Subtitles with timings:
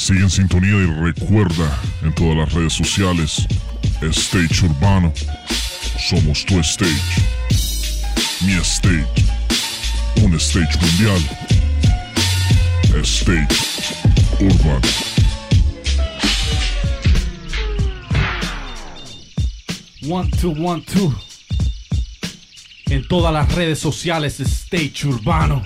[0.00, 3.46] Sigue en sintonía y recuerda en todas las redes sociales,
[4.00, 5.12] Stage Urbano.
[6.08, 7.20] Somos tu stage.
[8.40, 9.04] Mi stage.
[10.22, 11.20] Un stage mundial.
[13.02, 13.94] Stage
[14.40, 14.88] Urbano.
[20.08, 21.14] One, two, one, two.
[22.86, 25.62] En todas las redes sociales, Stage Urbano.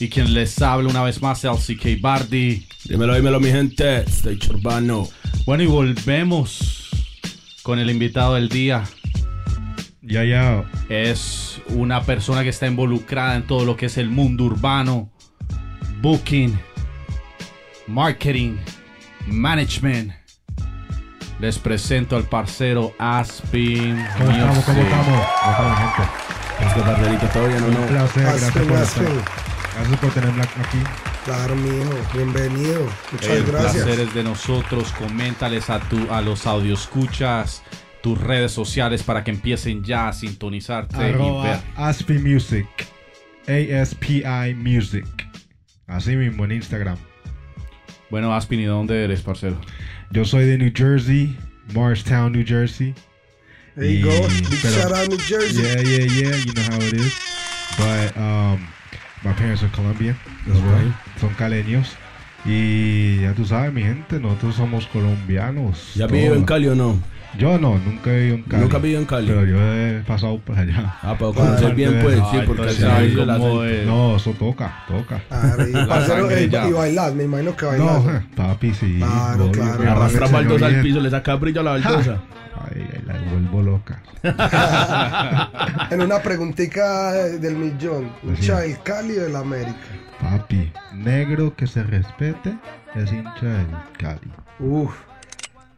[0.00, 2.66] Y quien les habla una vez más, LCK Bardi.
[2.84, 4.02] Dímelo, dímelo, mi gente.
[4.08, 5.08] Stage Urbano.
[5.44, 6.88] Bueno, y volvemos
[7.62, 8.84] con el invitado del día.
[10.02, 10.64] Ya, ya.
[10.88, 15.10] Es una persona que está involucrada en todo lo que es el mundo urbano,
[16.00, 16.58] booking,
[17.88, 18.56] marketing,
[19.26, 20.12] management.
[21.40, 24.02] Les presento al parcero Aspin.
[24.16, 24.64] ¿Cómo estamos?
[24.64, 25.26] ¿Cómo estamos?
[25.42, 26.66] ¿Cómo estamos, gente?
[26.66, 29.47] Es que parcerito, todo bien o Un placer, gracias por, estar-
[29.78, 30.78] gracias por tenerme aquí.
[31.24, 31.90] Claro, mijo.
[32.14, 32.86] Bienvenido.
[33.12, 33.84] Muchas El gracias.
[33.84, 34.92] placer es de nosotros.
[34.92, 37.62] Coméntales a, tu, a los audioscuchas
[38.02, 41.14] tus redes sociales para que empiecen ya a sintonizarte y ver.
[41.16, 42.66] Arroba Aspi Music.
[43.48, 45.06] A-S-P-I Music.
[45.86, 46.96] Así mismo en Instagram.
[48.10, 49.58] Bueno, Aspin, ¿y de dónde eres, parcero?
[50.10, 51.36] Yo soy de New Jersey,
[51.74, 52.94] Morristown, New Jersey.
[53.74, 54.12] There you go.
[54.14, 55.62] Y- Big pero- shout out New Jersey.
[55.62, 56.36] Yeah, yeah, yeah.
[56.36, 57.14] You know how it is.
[57.76, 58.66] But um,
[59.24, 60.16] my parents are Colombian
[60.46, 60.94] as well.
[61.20, 61.96] Son caleños.
[62.44, 65.94] Y ya tú sabes, mi gente, nosotros somos colombianos.
[65.94, 66.44] ¿Ya has vivido en.
[66.44, 66.98] Cali o no?
[67.36, 68.62] Yo no, nunca he vivido en Cali.
[68.62, 69.26] ¿Nunca has vivido en Cali?
[69.26, 70.94] Pero yo he pasado por allá.
[71.02, 73.86] Ah, pero conocer bien, pues, sí, porque sabes cómo es.
[73.86, 75.20] No, eso toca, toca.
[75.58, 78.02] Y, eh, y bailar, me imagino que bailar.
[78.02, 78.96] No, papi, sí.
[78.98, 79.78] Claro, claro.
[79.80, 82.18] mi Arrastra mamá me baldosa al piso, le saca brillo a la baldosa.
[82.70, 82.86] Ay,
[83.30, 84.02] vuelvo loca.
[85.90, 88.12] En una preguntita del millón.
[88.22, 89.76] Hincha del Cali o del América.
[90.20, 92.58] Papi, negro que se respete
[92.94, 93.66] es hincha del
[93.98, 94.32] Cali.
[94.58, 94.94] Uf.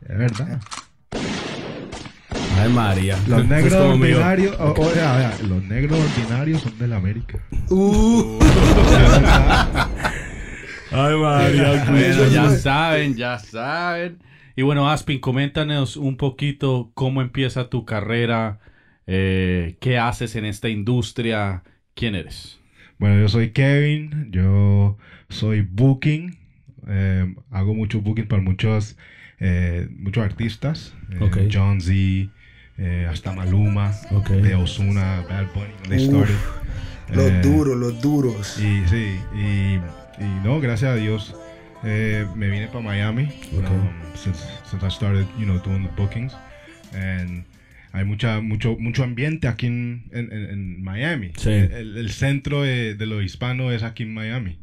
[0.08, 0.60] Es verdad.
[2.58, 3.18] Ay, María.
[3.26, 7.38] Los negros ordinarios, o, o sea, vea, los negros ordinarios son del América.
[7.70, 8.38] Uh.
[10.92, 11.84] Ay, María.
[11.88, 14.18] Bueno, ya saben, ya saben.
[14.60, 18.60] Y bueno, Aspin, coméntanos un poquito cómo empieza tu carrera,
[19.06, 21.62] eh, qué haces en esta industria,
[21.94, 22.60] quién eres.
[22.98, 24.98] Bueno, yo soy Kevin, yo
[25.30, 26.36] soy booking,
[26.88, 28.98] eh, hago mucho booking para muchos,
[29.38, 31.38] eh, muchos artistas, eh, Ok.
[31.50, 32.30] John Z,
[32.76, 34.28] eh, hasta Maluma, Ok.
[34.28, 36.28] de Ozuna, Bad Bunny, when they Uf.
[36.28, 36.36] started.
[37.14, 38.58] Los Eh, duros, los duros.
[38.58, 39.76] Y sí, y,
[40.22, 41.34] y no, gracias a Dios,
[41.84, 46.32] eh, me vine para Miami um, since, since I started, you know, doing the bookings.
[46.92, 47.44] And
[47.92, 51.32] hay mucha, mucho, mucho ambiente aquí en, en, en- en Miami.
[51.36, 51.50] Sí.
[51.50, 54.58] El, el centro de, de lo hispano es aquí en Miami.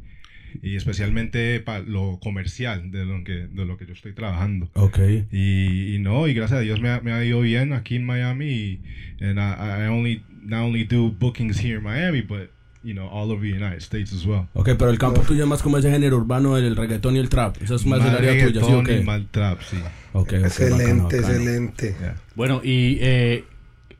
[0.63, 4.69] Y especialmente para lo comercial de lo que, de lo que yo estoy trabajando.
[4.73, 4.97] Ok.
[5.31, 8.05] Y, y no, y gracias a Dios me, ha- me ha ido bien aquí en
[8.05, 8.45] Miami.
[8.45, 8.81] Y
[9.21, 12.49] and I, I only not only do bookings here in Miami, but
[12.87, 14.47] you know all over the United States as well.
[14.53, 17.27] Ok, pero el campo tuyo es más como ese género urbano, el reggaetón y el
[17.29, 17.61] trap.
[17.61, 18.97] Eso es más el área tuya, ¿sí o reggaetón qué?
[19.01, 19.77] y mal trap, sí.
[20.13, 21.21] Ok, ok, excelente, bacano, bacano.
[21.27, 21.95] excelente.
[21.99, 22.15] Yeah.
[22.35, 23.43] Bueno, y eh,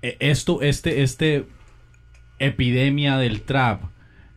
[0.01, 1.45] eh, esto, este, este
[2.39, 3.83] epidemia del trap,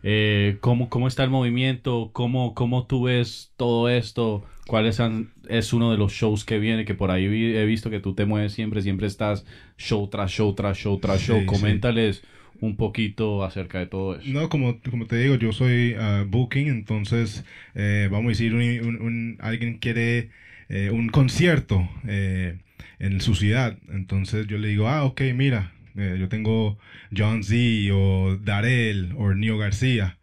[0.03, 2.09] eh, ¿cómo, ¿cómo está el movimiento?
[2.13, 4.43] ¿Cómo, ¿Cómo tú ves todo esto?
[4.67, 6.85] ¿Cuáles han- es uno de los shows que viene?
[6.85, 9.45] Que por ahí vi- he visto que tú te mueves siempre, siempre estás
[9.77, 11.39] show tras show, tras show, tras Sí, show.
[11.39, 11.45] sí.
[11.45, 12.23] Coméntales
[12.61, 14.23] un poquito acerca de todo eso.
[14.29, 17.43] No, como, como te digo, yo soy ah, booking, entonces
[17.75, 20.29] eh, vamos a decir, un, un- un- alguien quiere
[20.69, 22.59] eh, un concierto eh,
[22.99, 26.77] en su ciudad, entonces yo le digo, ah, ok, mira, eh, yo tengo
[27.13, 27.55] John Z
[27.93, 30.17] o Darel o Neo García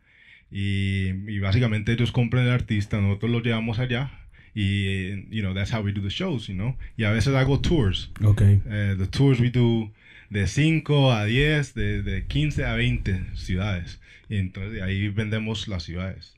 [0.51, 4.13] y, y básicamente ellos compran el artista, nosotros lo llevamos allá
[4.55, 7.61] y, you know, that's how we do the shows, you know, y a veces hago
[7.61, 8.11] tours.
[8.25, 8.43] Ok.
[8.43, 9.91] Eh, the tours we do
[10.31, 14.01] de 5 a 10, de, de 15 a 20 ciudades.
[14.29, 16.35] Y entonces de ahí vendemos las ciudades.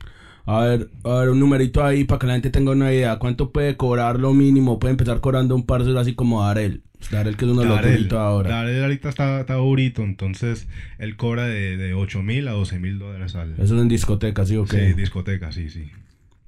[0.47, 3.19] A ver, a ver, un numerito ahí para que la gente tenga una idea.
[3.19, 4.79] ¿Cuánto puede cobrar lo mínimo?
[4.79, 6.83] Puede empezar cobrando un parcero así como Darel.
[7.11, 8.51] Darel que es uno de los ahora.
[8.51, 12.99] Darel ahorita está, está durito, entonces él cobra de, de 8 mil a 12 mil
[12.99, 13.53] dólares al...
[13.55, 14.95] Eso es en discoteca, ¿sí o Sí, qué?
[14.95, 15.91] discoteca, sí, sí.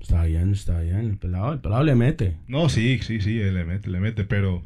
[0.00, 0.98] Está bien, está bien.
[1.10, 2.36] El pelado, el pelado le mete.
[2.48, 4.62] No, sí, sí, sí, le mete, le mete, pero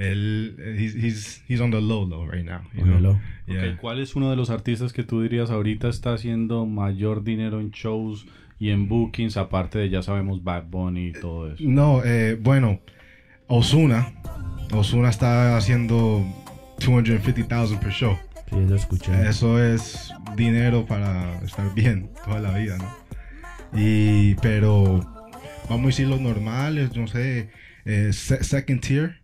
[0.00, 2.60] él, he's, he's, he's on the low low right now.
[2.74, 3.12] you On the know?
[3.12, 3.20] low.
[3.46, 3.72] Yeah.
[3.74, 7.60] Ok, ¿Cuál es uno de los artistas que tú dirías ahorita está haciendo mayor dinero
[7.60, 8.26] en shows
[8.58, 11.62] y en bookings, aparte de ya sabemos Bad Bunny y todo eso?
[11.66, 12.80] No, eh, bueno,
[13.46, 14.12] Osuna,
[14.72, 16.24] Osuna está haciendo
[16.78, 18.18] 250,000 per show.
[18.50, 19.28] Sí, eso escuché.
[19.28, 22.90] Eso es dinero para estar bien toda la vida, ¿no?
[23.78, 25.00] Y, pero
[25.68, 27.50] vamos a decir los normales, no sé,
[27.84, 29.19] eh, se- second tier,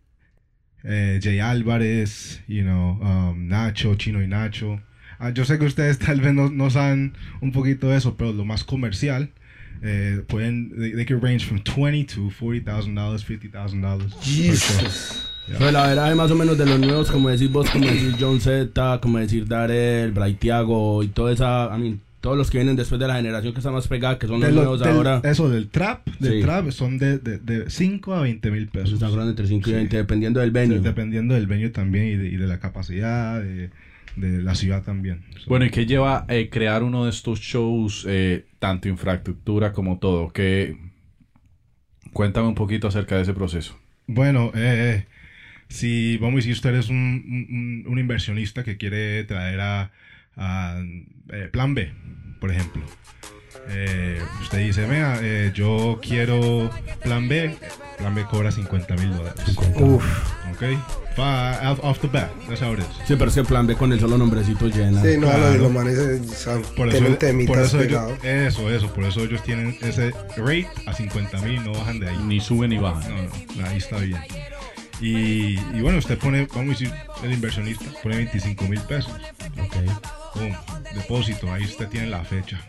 [0.85, 4.81] eh, Jay Álvarez, you know, um, Nacho, Chino y Nacho.
[5.19, 8.33] Ah, yo sé que ustedes tal vez no, no saben un poquito de eso, pero
[8.33, 9.31] lo más comercial,
[9.83, 13.99] eh, pueden, they, they can range from 20 to $40,000, $50,000.
[13.99, 14.21] per show.
[14.23, 15.31] Jesus.
[15.47, 18.17] Pero la verdad es más o menos de los nuevos, como decir vos, como decir
[18.19, 22.75] John Z, como decir Darel, Braithiago y toda esa, I mean, todos los que vienen
[22.75, 24.89] después de la generación que está más pegada, que son De los lo- nuevos del-
[24.89, 25.21] ahora.
[25.23, 26.41] Eso del trap, del Sí.
[26.43, 28.95] trap son de, de, de 5 a 20 mil pesos.
[28.95, 29.77] Están cobrando entre 5 y Sí.
[29.77, 30.81] 20, dependiendo del venue.
[30.81, 33.71] Dependiendo del venue también y de, y de la capacidad de,
[34.17, 35.23] de la ciudad también.
[35.39, 39.99] So, Bueno, ¿y qué lleva eh, crear uno de estos shows, eh, tanto infraestructura como
[40.01, 40.33] todo?
[40.33, 40.77] Que
[42.13, 43.79] Cuéntame un poquito acerca de ese proceso.
[44.09, 45.07] Bueno, eh, eh,
[45.69, 49.93] si vamos a decir usted es un, un- un inversionista que quiere traer a,
[50.37, 50.83] a,
[51.31, 51.93] eh, Plan B,
[52.41, 52.83] por ejemplo.
[53.69, 56.71] Eh, usted dice, vea, eh, yo quiero
[57.03, 57.57] Plan B.
[57.99, 59.43] Plan B cobra 50 mil dólares.
[59.77, 60.05] Uf.
[60.53, 60.63] ¿Ok?
[61.19, 62.31] Va off, off the bat.
[62.47, 62.87] That's how it is.
[63.09, 65.01] Sí, pero ese plan B con el solo nombrecito llena.
[65.03, 65.49] Sí, no, Claro.
[65.53, 69.21] los, los manes eh, son- Por eso, tienen por eso ellos, eso, eso, por eso
[69.23, 72.19] ellos tienen ese rate a 50 mil, no bajan de ahí.
[72.25, 73.01] Ni sube ni baja.
[73.09, 74.19] No, no, ahí está bien.
[75.01, 76.93] Y, y bueno, usted pone, vamos a decir,
[77.25, 79.13] el inversionista pone 25 mil pesos.
[79.59, 79.77] Ok.
[80.39, 80.53] Pum,
[80.95, 82.61] depósito, ahí usted tiene la fecha.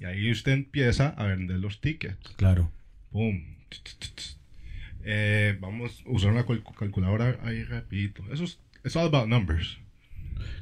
[0.00, 2.34] Y ahí usted empieza a vender los tickets.
[2.36, 2.70] Claro.
[3.12, 3.42] Pum.
[5.04, 8.22] Eh, vamos a usar una cal- calculadora ahí rapidito.
[8.32, 9.78] Eso es it's all about numbers.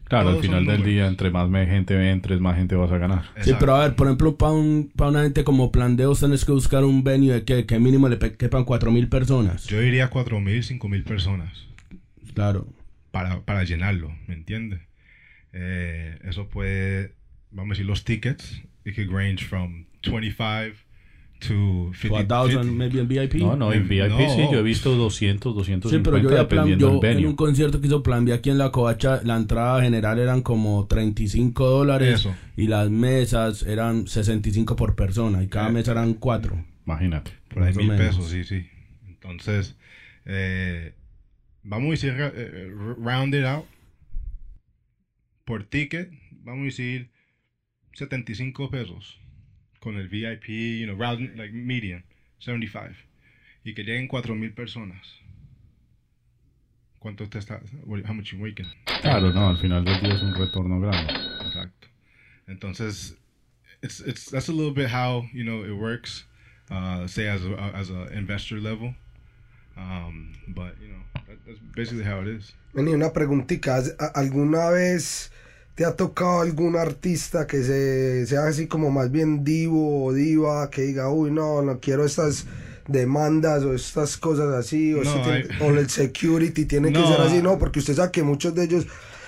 [0.05, 0.87] Claro, al final del números.
[0.87, 3.25] día, entre más gente entres, más gente vas a ganar.
[3.41, 6.27] Sí, pero a ver, por ejemplo, para un, pa una gente como plan D, usted
[6.27, 9.65] tienes que buscar un venue de que, que mínimo le quepan 4.000 personas.
[9.69, 11.67] Yo diría 4 mil, 5 mil personas.
[12.35, 12.67] Claro.
[13.11, 14.81] para, para llenarlo, ¿me entiendes?
[15.53, 17.15] Eh, eso puede,
[17.51, 20.75] vamos a decir, los tickets, it could range from 25
[21.41, 22.09] to 50.
[22.09, 22.73] To a thousand, 50.
[22.79, 23.35] maybe en VIP.
[23.41, 24.19] No, no, en VIP No.
[24.19, 27.23] sí, yo he visto 200, Sí, 250, pero yo ya plan, dependiendo yo del venue.
[27.23, 30.43] en un concierto que hizo Plan B aquí en la Covacha, la entrada general eran
[30.43, 32.35] como 35 dólares Eso.
[32.57, 35.73] y las mesas eran 65 por persona y cada Eh.
[35.73, 36.65] mesa eran 4.
[36.87, 37.33] Imagínate.
[37.53, 38.07] Por ahí mil menos.
[38.17, 38.67] pesos, sí, sí.
[39.09, 39.77] Entonces,
[40.25, 40.95] eh,
[41.65, 43.65] vamos a decir, eh, eh, round it out.
[45.53, 46.11] Por ticket,
[46.45, 47.11] vamos a decir
[47.93, 49.21] 75 pesos.
[49.81, 50.47] Con el VIP,
[50.81, 52.07] you know, round, like median,
[52.39, 52.95] 75.
[53.63, 55.07] Y que lleguen 4 mil personas.
[56.99, 57.61] ¿Cuánto te está?
[57.87, 58.65] How much you making?
[59.03, 61.13] Claro, no, al final del día es un retorno grande.
[61.45, 61.89] Exacto.
[62.47, 63.19] Entonces,
[63.83, 66.25] it's, it's, that's a little bit how, you know, it works,
[66.71, 68.95] uh, say as a, as a investor level.
[69.77, 72.55] Um, but, you know, that, that's basically how it is.
[72.75, 73.77] Vení, una preguntita.
[73.77, 75.31] ¿has- a- ¿Alguna vez
[75.75, 80.69] te ha tocado algún artista que se, sea así como más bien divo o diva
[80.71, 82.47] que diga, uy, no, no quiero estas
[82.89, 86.99] demandas o estas cosas así, o, No, esto tiene- hay- o el security tiene que
[87.07, 88.87] ser así, no, porque usted sabe que muchos de ellos,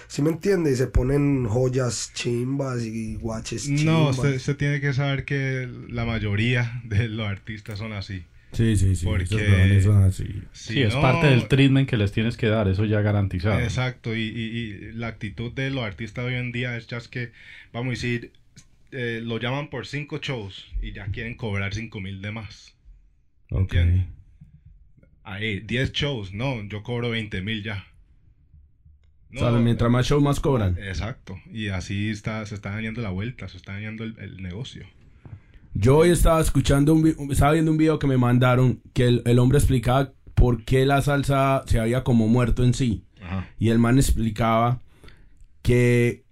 [0.09, 0.75] ¿sí me entiende?
[0.77, 3.85] Se ponen joyas chimbas y guaches chimbas.
[3.85, 8.25] No, usted, usted tiene que saber que la mayoría de los artistas son así.
[8.55, 9.05] Sí, sí, sí.
[9.05, 10.43] Porque- esos brothers son así.
[10.53, 13.61] Sí, es no- parte del treatment que les tienes que dar, eso ya garantizado.
[13.61, 14.59] Exacto, y, y-
[14.89, 17.33] y la actitud de los artistas hoy en día es just que,
[17.73, 18.33] vamos a decir,
[18.93, 22.77] eh, lo llaman por cinco shows y ya quieren cobrar cinco mil de más.
[23.51, 23.75] Ok.
[25.23, 27.87] Ahí, 10 shows, no, yo cobro 20 mil ya.
[29.35, 30.77] O sea, mientras más show, más cobran.
[30.79, 34.87] Exacto, y así está, se está dañando la vuelta, se está dañando el, el negocio.
[35.75, 39.39] Yo hoy estaba escuchando un estaba viendo un video que me mandaron que el, el
[39.41, 43.05] hombre explicaba por qué la salsa se había como muerto en sí.
[43.21, 43.49] Ajá.
[43.59, 44.81] Y el man explicaba
[45.63, 46.25] que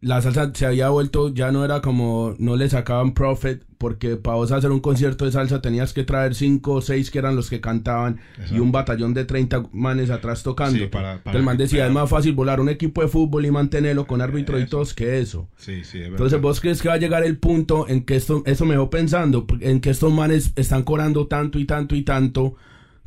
[0.00, 4.36] la salsa se había vuelto, ya no era como, no le sacaban profit, porque para
[4.36, 7.50] vos hacer un concierto de salsa tenías que traer cinco o seis que eran los
[7.50, 8.20] que cantaban
[8.52, 10.78] y un batallón de 30 manes atrás tocando.
[10.78, 14.06] Sí, para- el man decía, es más fácil volar un equipo de fútbol y mantenerlo
[14.06, 15.48] con árbitro y todos que eso.
[15.56, 16.10] Sí, sí, es verdad.
[16.12, 18.88] Entonces, ¿vos crees que va a llegar el punto en que esto, eso me dejó
[18.88, 22.54] pensando, en que estos manes están cobrando tanto y tanto y tanto,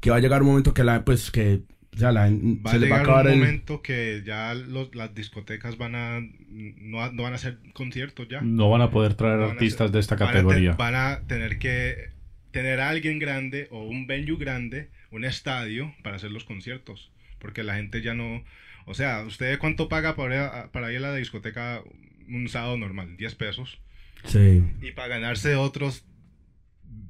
[0.01, 1.61] que va a llegar un momento que la, pues, que,
[1.95, 3.39] o sea, la, va se a les va a llegar acabar un el...
[3.39, 8.41] momento que ya los- las discotecas van a no, no van a hacer conciertos ya.
[8.41, 10.71] No van a poder traer a artistas hacer- de esta van a te- categoría.
[10.73, 12.09] Van a, tener que
[12.51, 17.63] tener a alguien grande o un venue grande, un estadio para hacer los conciertos, porque
[17.63, 18.43] la gente ya no,
[18.85, 21.81] o sea, usted cuánto paga para ir a, para ir a la discoteca
[22.29, 23.77] un sábado normal, 10 pesos,
[24.23, 24.63] Sí.
[24.81, 26.05] y para ganarse otros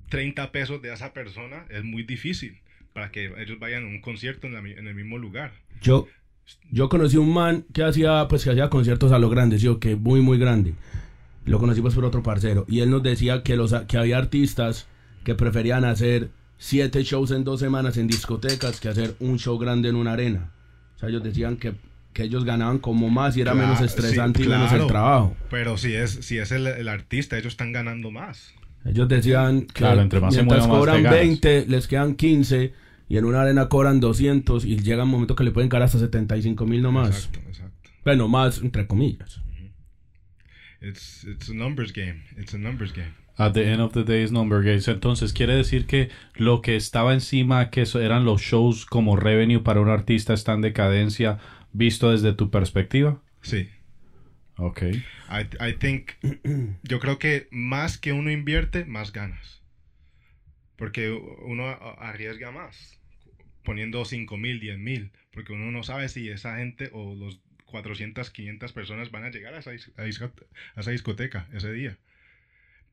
[0.09, 2.59] 30 pesos de esa persona es muy difícil
[2.95, 5.51] para que ellos vayan a un concierto en, la en el mismo lugar.
[5.81, 6.07] Yo,
[6.71, 9.97] yo conocí un man que hacía, pues, que hacía conciertos a lo grande, sí, que
[9.97, 10.75] muy, muy grande.
[11.43, 12.65] Lo conocí pues por otro parcero.
[12.69, 14.87] Y él nos decía que, los, que había artistas
[15.25, 19.89] que preferían hacer siete shows en dos semanas en discotecas que hacer un show grande
[19.89, 20.53] en una arena.
[20.95, 21.73] O sea, ellos decían que,
[22.13, 24.87] que ellos ganaban como más y era menos Claro, estresante sí, y menos el claro.
[24.87, 25.35] trabajo.
[25.49, 28.53] Pero si es, si es el, el artista, ellos están ganando más.
[28.85, 31.19] Ellos decían que Claro, entre más se mientras más cobran ganas.
[31.19, 35.43] 20, les quedan 15 y en una arena cobran 200 y llega un momento que
[35.43, 37.09] le pueden caer hasta 75 mil nomás.
[37.09, 37.89] Exacto, exacto.
[38.03, 39.41] Bueno, más entre comillas.
[40.81, 42.23] It's, it's a numbers game.
[42.37, 43.13] It's a numbers game.
[43.37, 44.87] At the end of the day is number games.
[44.87, 49.61] Entonces, quiere decir que lo que estaba encima, que eso eran los shows como revenue
[49.61, 51.39] para un artista, está en decadencia,
[51.73, 53.21] visto desde tu perspectiva.
[53.41, 53.69] Sí.
[54.57, 54.83] Ok.
[54.83, 56.11] I, I think,
[56.83, 59.64] yo creo que más que uno invierte, más ganas.
[60.77, 61.67] Porque uno
[61.99, 62.99] arriesga más,
[63.63, 68.29] poniendo 5 mil, 10 mil, porque uno no sabe si esa gente o los 400,
[68.29, 69.71] 500 personas van a llegar a esa,
[70.75, 71.97] a discoteca ese día.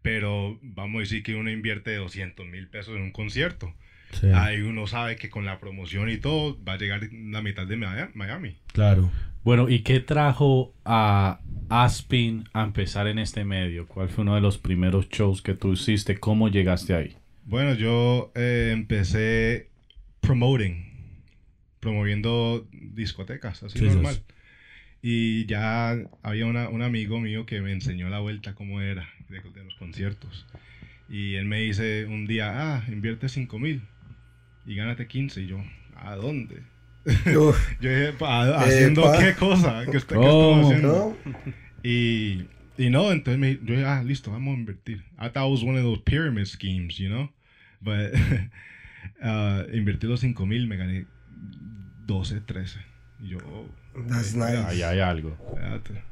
[0.03, 3.73] Pero vamos a decir que uno invierte 200 mil pesos en un concierto.
[4.13, 7.67] Sí, Ahí uno sabe que con la promoción y todo va a llegar la mitad
[7.67, 8.57] de Mia- Miami.
[8.73, 9.11] claro.
[9.45, 13.89] Bueno, ¿y qué trajo a Aspin a empezar en este medio?
[13.89, 16.17] ¿Cuál fue uno de los primeros shows que tú hiciste?
[16.19, 17.17] ¿Cómo llegaste ahí?
[17.45, 19.69] Bueno, yo eh, empecé
[20.21, 20.85] promoting,
[21.81, 24.23] promoviendo discotecas, así Sí, normal.
[25.03, 29.41] Y ya había una- un amigo mío que me enseñó la vuelta cómo era de,
[29.41, 30.47] de los conciertos.
[31.09, 33.83] Y él me dice un día, ah, invierte 5 mil
[34.65, 35.43] y gánate 15.
[35.43, 35.59] Y yo,
[35.97, 36.63] ¿a dónde?
[37.27, 39.19] Yo dije, "¿Pa- ¿haciendo Epa.
[39.19, 39.85] qué cosa?
[39.91, 40.61] ¿Qué, está- qué ¿Cómo?
[40.61, 41.17] estamos haciendo?
[41.25, 41.53] ¿no?
[41.83, 42.47] Y,
[42.79, 45.03] y no, entonces me, yo dije, ah, listo, vamos a invertir.
[45.19, 47.29] I thought it was one of those pyramid schemes, you know?
[47.81, 48.15] But
[49.23, 51.07] uh, invertí los 5 mil, me gané
[52.07, 52.81] 12, 13.
[53.23, 53.67] Y yo, oh,
[54.09, 54.57] That's nice.
[54.67, 55.37] Ahí hay algo.
[55.53, 56.03] espérate.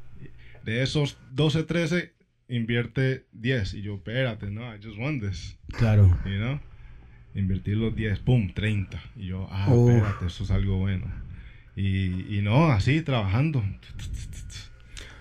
[0.63, 2.13] De esos 12, 13,
[2.49, 3.73] invierte 10.
[3.75, 6.07] Y yo, espérate, no, I just won this, Claro.
[6.25, 6.59] you know?
[7.33, 9.01] Invertí los 10, pum, 30.
[9.15, 9.89] Y yo, ah, Uf.
[9.89, 11.05] espérate, eso es algo bueno.
[11.75, 13.63] Y, y no, así, trabajando.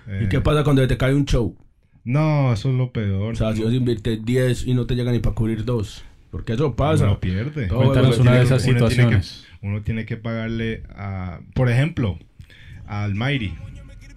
[0.07, 1.57] ¿Y Eh, qué pasa cuando te cae un show?
[2.05, 3.33] No, eso es lo peor.
[3.33, 6.03] O sea, si vos inviertes 10 y no te llega ni para cubrir dos.
[6.31, 7.05] Porque eso pasa.
[7.07, 7.67] Uno pierde.
[7.67, 9.45] Todo Cuéntanos uno una de tiene- esas uno tiene que- situaciones.
[9.63, 12.19] Uno tiene que pagarle a, por ejemplo,
[12.87, 13.53] al Mighty.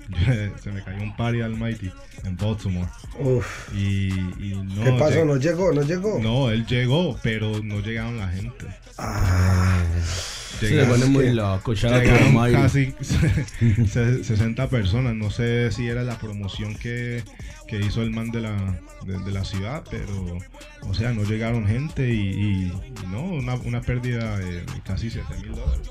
[0.62, 1.90] Se me cayó un party al Mighty
[2.24, 2.88] en Baltimore.
[3.20, 3.74] Uf.
[3.74, 4.84] Y, y no.
[4.84, 5.24] ¿Qué pasó?
[5.24, 5.72] lleg- ¿No llegó?
[5.74, 6.20] ¿No llegó?
[6.22, 8.66] No, él llegó, pero no llegaron la gente.
[8.98, 9.84] Ah,
[10.60, 11.74] Se pone muy loco.
[12.54, 12.94] casi
[13.88, 15.16] se- 60 personas.
[15.16, 17.24] No sé si era la promoción que,
[17.68, 20.38] que hizo el man de la, de, de la ciudad, pero,
[20.82, 22.72] o sea, no llegaron gente y, y-
[23.12, 25.90] no, una, una pérdida de, casi 7 mil dólares.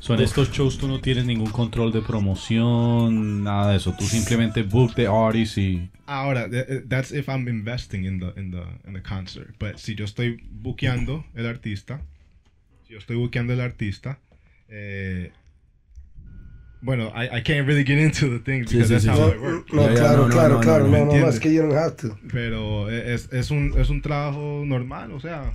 [0.00, 3.94] So, en estos shows tú no tienes ningún control de promoción, nada de eso.
[3.98, 5.90] Tú simplemente book the artist y...
[6.06, 9.54] Ahora, th- eh, that's if I'm investing in the, in the, in the concert.
[9.58, 12.00] But si yo estoy buqueando el artista,
[12.88, 14.18] yo estoy buqueando el artista,
[14.68, 15.32] eh,
[16.80, 19.30] bueno, I, I can't really get into the things Sí, because sí, that's sí, how
[19.30, 19.34] sí.
[19.34, 19.72] it works.
[19.72, 20.84] No, Ya, ya, claro, no, no, claro, no, claro.
[20.84, 21.34] no, No, ¿me no, no, entiendes?
[21.34, 22.16] es que you don't have to.
[22.32, 25.52] Pero es, es, un, es un trabajo normal, o sea,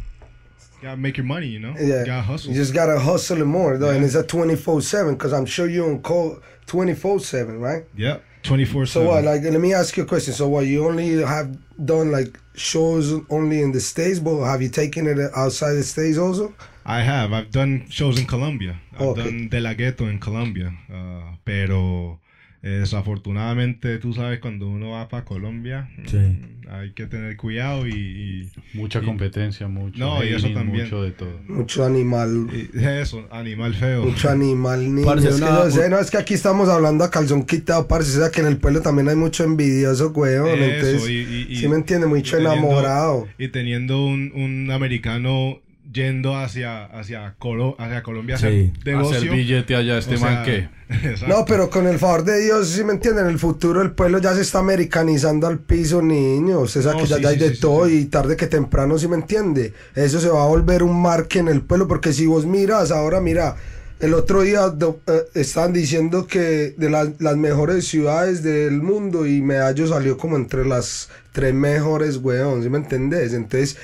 [0.81, 1.73] you gotta make your money, you know?
[1.79, 2.01] Yeah.
[2.01, 2.51] You gotta hustle.
[2.51, 5.69] You just gotta hustle it more, though, and it's a 24 7 because I'm sure
[5.69, 7.85] you're on call 24 7, right?
[7.95, 9.23] yeah, 24 So what?
[9.23, 10.33] Like, let me ask you a question.
[10.33, 10.65] So what?
[10.65, 15.17] You only have done like shows only in the states, but have you taken it
[15.33, 16.53] outside the states also?
[16.85, 17.33] I have.
[17.33, 18.79] I've done shows in Colombia.
[18.93, 19.23] I've Okay.
[19.23, 20.73] done De La Ghetto en Colombia.
[20.89, 22.19] uh, pero
[22.65, 26.15] eh, desafortunadamente, tú sabes, cuando uno va para Colombia, Sí.
[26.15, 30.85] mm, hay que tener cuidado y, Mucha Y- competencia, mucho No, y eso también.
[30.85, 31.39] mucho de todo.
[31.47, 32.47] Mucho animal.
[32.53, 34.03] y- y eso, animal feo.
[34.05, 35.05] Mucho animal, niño.
[35.05, 37.87] Parce, es que una- no sé, no, es que aquí estamos hablando a calzón quitado,
[37.87, 38.17] parce.
[38.17, 40.47] O sea, que en el pueblo también hay mucho envidioso, weón.
[40.47, 43.27] Eso, Entonces, y- y- y- sí me entiende, mucho y teniendo- enamorado.
[43.37, 45.59] Y teniendo un, un americano
[45.93, 48.73] yendo hacia, hacia, Colo- hacia Colombia a hacer Sí.
[48.83, 49.17] negocio.
[49.17, 50.67] Hacer billete allá, este o sea, man que...
[51.27, 54.19] No, pero con el favor de Dios, sí me entienden, en el futuro el pueblo
[54.19, 56.59] ya se está americanizando al piso, niño.
[56.61, 57.97] Usted sabe No, que ya, sí, ya hay sí, de sí, sí, todo sí.
[57.99, 59.73] y tarde que temprano, sí me entiende.
[59.95, 63.21] Eso se va a volver un marque en el pueblo, porque si vos miras, ahora
[63.21, 63.55] mira,
[63.99, 69.25] el otro día do- eh, estaban diciendo que de las, las mejores ciudades del mundo
[69.25, 73.33] y Medallo salió como entre las tres mejores, weón, ¿sí me entendés?
[73.33, 73.77] Entonces...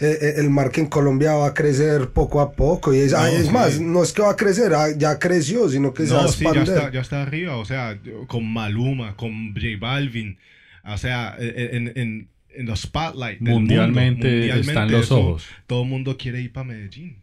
[0.00, 3.22] eh, eh, el marque en Colombia va a crecer poco a poco y es, ah,
[3.30, 3.52] No, es sí.
[3.52, 6.22] más, no es que va a crecer, ah, ya creció, sino que se va a
[6.24, 10.38] No, sí, ya está, ya está arriba, o sea, con Maluma, con J Balvin,
[10.84, 13.40] o sea, en, en, en los spotlight.
[13.40, 15.46] del Mundialmente mundo, están los eso, ojos.
[15.66, 17.18] Todo el mundo quiere ir para Medellín,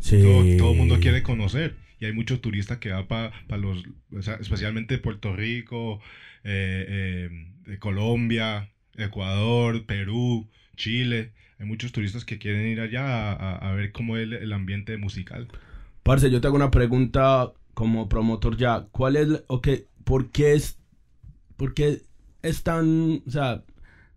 [0.00, 0.20] Sí.
[0.22, 1.74] todo, el mundo quiere conocer.
[2.00, 3.82] Y hay muchos turistas que van para los,
[4.16, 6.00] o sea, especialmente Puerto Rico,
[6.44, 7.28] eh,
[7.66, 11.32] eh, Colombia, Ecuador, Perú, Chile.
[11.58, 15.48] Hay muchos turistas que quieren ir allá a, ver cómo es el, ambiente musical.
[16.02, 18.86] Parce, yo te hago una pregunta como promotor ya.
[18.92, 19.68] ¿Cuál es, ok,
[20.04, 20.78] por qué es,
[21.56, 22.02] por qué
[22.42, 23.64] es tan, o sea,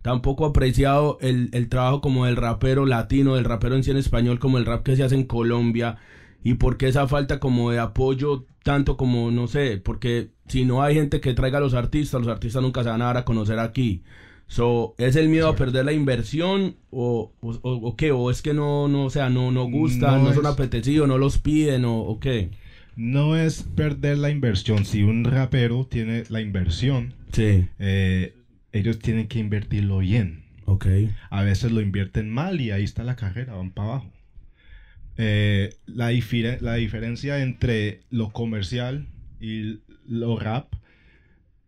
[0.02, 4.38] tan poco apreciado el, el trabajo como del rapero latino, del rapero en sí español,
[4.38, 5.98] como el rap que se hace en Colombia?
[6.44, 10.82] ¿Y por qué esa falta como de apoyo tanto como, no sé, porque si no
[10.82, 13.24] hay gente que traiga a los artistas, los artistas nunca se van a dar a
[13.24, 14.02] conocer aquí.
[14.52, 18.12] So, ¿Es el miedo a perder la inversión o, o, qué?
[18.12, 21.08] ¿O es que no, no, o sea, no, no gustan, no, No son es- apetecidos,
[21.08, 22.50] no los piden o, o qué?
[22.94, 24.84] No es perder la inversión.
[24.84, 28.34] Si un rapero tiene la inversión, Sí, eh,
[28.72, 30.44] ellos tienen que invertirlo bien.
[30.66, 30.86] ok.
[31.30, 34.10] A veces lo invierten mal y ahí está la carrera, van para abajo.
[35.16, 39.06] Eh, la, difere- la diferencia entre lo comercial
[39.40, 40.74] y lo rap,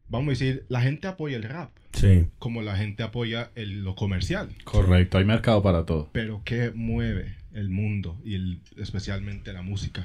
[0.09, 2.27] vamos a decir, la gente apoya el rap Sí.
[2.39, 4.49] como la gente apoya el- lo comercial.
[4.65, 6.09] Correcto, hay mercado para todo.
[6.13, 10.05] Pero ¿qué mueve el mundo y el- especialmente la música?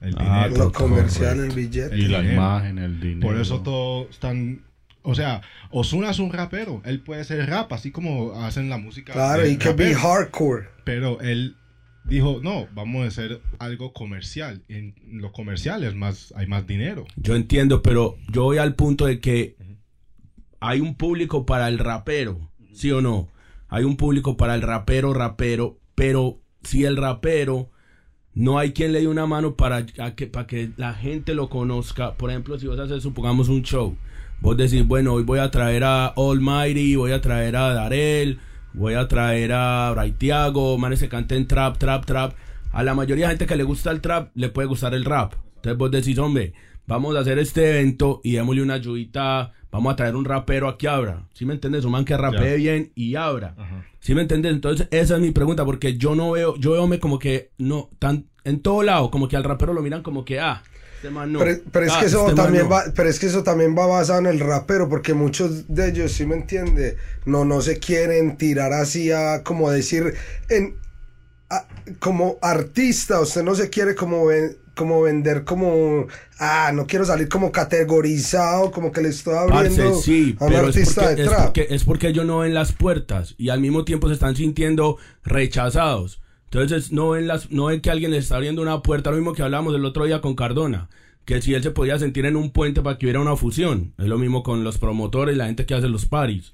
[0.00, 0.64] El Ah, dinero.
[0.66, 1.96] Lo comercial, el El billete.
[1.96, 2.34] Y la dinero.
[2.40, 3.26] imagen, el dinero.
[3.28, 4.62] Por eso todos están...
[5.02, 6.82] O sea, Ozuna es un rapero.
[6.84, 9.12] Él puede ser rap, así como hacen la música.
[9.12, 10.66] Claro, y que be hardcore.
[10.84, 11.56] Pero él
[12.04, 14.62] dijo, no, vamos a hacer algo comercial.
[14.68, 17.06] En lo comercial es más, hay más dinero.
[17.16, 19.56] Yo entiendo, pero yo voy al punto de que
[20.60, 23.28] hay un público para el rapero, ¿sí o no?
[23.68, 27.70] Hay un público para el rapero, rapero, pero si el rapero
[28.34, 32.14] no hay quien le dé una mano para que, para que la gente lo conozca,
[32.14, 33.96] por ejemplo, si vos haces, supongamos, un show,
[34.40, 38.38] vos decís, bueno, hoy voy a traer a Almighty, voy a traer a Darel,
[38.72, 42.34] voy a traer a Braithiago, manes que canten trap, trap, trap.
[42.72, 45.34] A la mayoría de gente que le gusta el trap, le puede gustar el rap.
[45.56, 46.52] Entonces vos decís, hombre,
[46.86, 50.86] vamos a hacer este evento y démosle una ayudita, vamos a traer un rapero aquí
[50.86, 51.26] abra.
[51.34, 51.84] ¿Sí me entiendes?
[51.84, 52.54] Un man que rapee Ya.
[52.56, 53.54] bien y abra.
[53.56, 53.84] Ajá.
[54.00, 54.52] ¿Sí me entiendes?
[54.52, 57.90] Entonces, esa es mi pregunta, porque yo no veo, yo veo me como que, no,
[57.98, 60.62] tan, en todo lado, como que al rapero lo miran como que, ah,
[60.96, 61.38] este man no.
[61.40, 62.70] Pero, pero es Ah, que eso este también no.
[62.70, 66.10] va, pero es que eso también va basado en el rapero, porque muchos de ellos,
[66.12, 66.96] ¿sí me entiende?
[67.24, 70.14] No, no se quieren tirar así a como decir
[70.48, 70.74] en
[71.50, 71.66] a-
[72.00, 76.06] como artista, usted no se quiere como ven- como vender como
[76.38, 80.52] ah, no quiero salir como categorizado, como que le estoy Parce, abriendo sí, a un
[80.52, 83.48] pero es artista porque, de es, porque, es porque ellos no ven las puertas y
[83.48, 86.22] al mismo tiempo se están sintiendo rechazados.
[86.44, 89.34] Entonces no ven, las, no ven que alguien les está abriendo una puerta, lo mismo
[89.34, 90.88] que hablamos el otro día con Cardona,
[91.24, 93.94] que si él se podía sentir en un puente para que hubiera una fusión.
[93.98, 96.52] Es lo mismo con los promotores, la gente que hace los paris.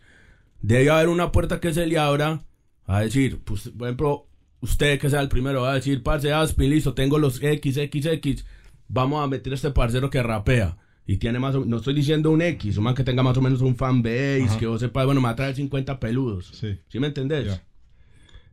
[0.62, 2.42] Debe haber una puerta que se le abra
[2.86, 4.26] a decir, pues, por ejemplo,
[4.64, 8.44] usted que sea el primero va a decir, parce, Aspi, listo, tengo los XXX,
[8.88, 10.76] vamos a meter a este parcero que rapea.
[11.06, 13.42] Y tiene más o no estoy diciendo un X, un man que tenga más o
[13.42, 14.58] menos un fan base, Ajá.
[14.58, 16.50] que vos sepas, bueno, me va a traer 50 peludos.
[16.54, 16.78] Sí.
[16.88, 17.60] ¿Sí me entendés?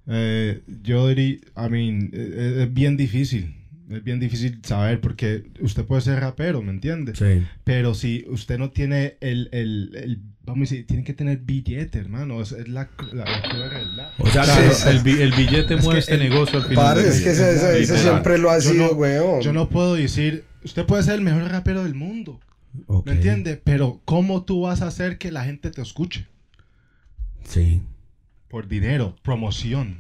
[0.08, 3.56] Eh, yo diría, I mean, eh, es bien difícil.
[3.92, 7.16] Es bien difícil saber porque usted puede ser rapero, ¿me entiende?
[7.16, 7.46] Sí.
[7.64, 12.00] Pero si usted no tiene el, el, el- vamos a decir, tiene que tener billete,
[12.00, 12.42] hermano.
[12.42, 13.26] Es, es la, la,
[13.96, 14.14] la.
[14.18, 14.44] O sea,
[14.92, 16.98] el, bi- el billete Es mueve que este el- negocio al final.
[17.00, 19.42] Es que ese, ese- siempre lo ha Yo sido, no- weón.
[19.42, 22.40] Yo no puedo decir, usted puede ser el mejor rapero del mundo,
[22.88, 23.06] Ok.
[23.08, 23.62] ¿me entiende?
[23.64, 26.28] Pero ¿cómo tú vas a hacer que la gente te escuche?
[27.44, 27.82] Sí.
[28.48, 29.98] Por dinero, promoción.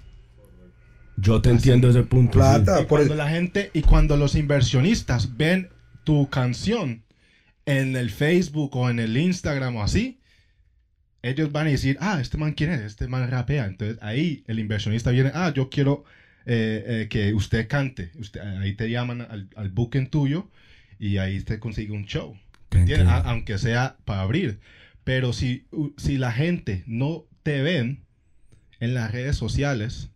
[1.21, 2.33] Yo te entiendo ese punto.
[2.33, 2.77] Plata.
[2.77, 2.83] sí.
[2.83, 5.69] Y por cuando el- la gente y cuando los inversionistas ven
[6.03, 7.03] tu canción
[7.65, 10.19] en el Facebook o en el Instagram o así,
[11.21, 13.65] ellos van a decir, ah, este man quién es, este man rapea.
[13.65, 16.03] Entonces ahí el inversionista viene, ah, yo quiero
[16.47, 18.11] eh, eh, que usted cante.
[18.17, 20.49] Usted, ahí te llaman al, al booking tuyo
[20.97, 22.35] y ahí te consigue un show.
[22.71, 23.07] ¿entiendes?
[23.09, 24.59] A- aunque sea para abrir.
[25.03, 25.65] Pero si,
[25.97, 28.03] si la gente no te ven
[28.79, 30.09] en las redes sociales,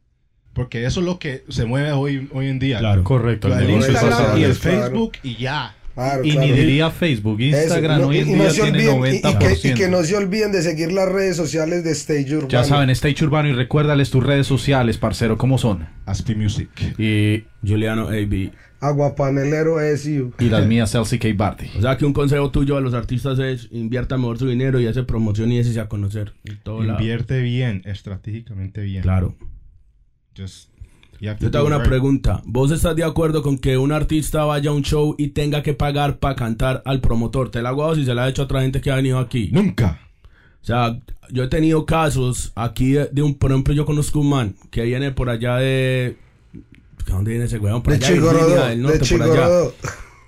[0.56, 2.80] porque eso es lo que se mueve hoy, hoy en día.
[2.80, 3.04] Claro.
[3.04, 3.48] Correcto.
[3.56, 4.82] El Instagram y el Claro.
[4.82, 5.76] Facebook y ya.
[5.94, 6.48] Claro, Y claro.
[6.48, 9.56] ni diría Facebook, Instagram no- hoy en no día tiene y- 90%.
[9.58, 12.50] Y, que, y que no se olviden de seguir las redes sociales de Stage Urbano.
[12.50, 15.88] Ya saben, Stage Urbano y recuérdales tus redes sociales, parcero, ¿cómo son?
[16.06, 16.70] Aspi Music.
[17.00, 18.52] Y, Juliano AB.
[18.82, 20.34] Aguapanelero SU.
[20.40, 21.68] y las mías, LCK Barty.
[21.78, 24.88] O sea que un consejo tuyo a los artistas es invierta mejor su dinero y
[24.88, 26.34] hace promoción y ese a conocer.
[26.44, 27.00] En todo lado.
[27.00, 29.02] Invierte bien, estratégicamente bien.
[29.02, 29.36] Claro.
[30.38, 30.70] Just,
[31.20, 32.42] Yo te hago una pregunta.
[32.46, 35.74] ¿Vos estás de acuerdo con que un artista vaya a un show y tenga que
[35.74, 37.50] pagar para cantar al promotor?
[37.50, 39.50] Te la hago y se la ha hecho a otra gente que ha venido aquí.
[39.52, 40.02] Nunca.
[40.62, 41.00] O sea,
[41.32, 44.84] yo he tenido casos aquí de, de un, por ejemplo, yo conozco un man que
[44.84, 46.18] viene por allá de...
[47.06, 47.84] ¿De dónde viene ese weón?
[47.84, 48.66] Por De allá de Virginia Chigorodó.
[48.68, 49.34] del De norte, por allá.
[49.34, 49.74] Chigorodó.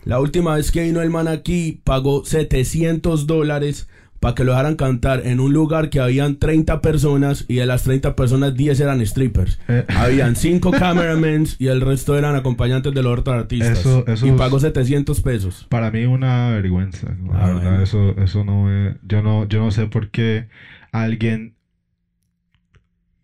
[0.05, 4.75] La última vez que vino el man aquí, pagó 700 dólares para que lo dejaran
[4.75, 9.05] cantar en un lugar que habían 30 personas y de las 30 personas 10 eran
[9.05, 9.59] strippers.
[9.67, 9.85] Eh.
[9.89, 13.79] Habían 5 cameramans y el resto eran acompañantes de los otros artistas.
[13.79, 15.67] Eso- eso y es- pagó 700 pesos.
[15.69, 17.07] Para mí una vergüenza.
[17.31, 17.83] La Ah, verdad, bueno.
[17.83, 20.47] eso, eso no me- yo no, yo no sé por qué
[20.91, 21.53] alguien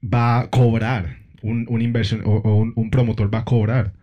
[0.04, 3.94] va a cobrar un, un inversión o, o un, un promotor va a cobrar.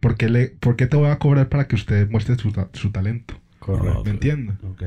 [0.00, 2.90] ¿Por qué, le, ¿Por qué te voy a cobrar para que usted muestre su, su
[2.90, 3.34] talento?
[3.58, 4.04] Correcto.
[4.04, 4.52] ¿Me entiende?
[4.62, 4.82] Ok.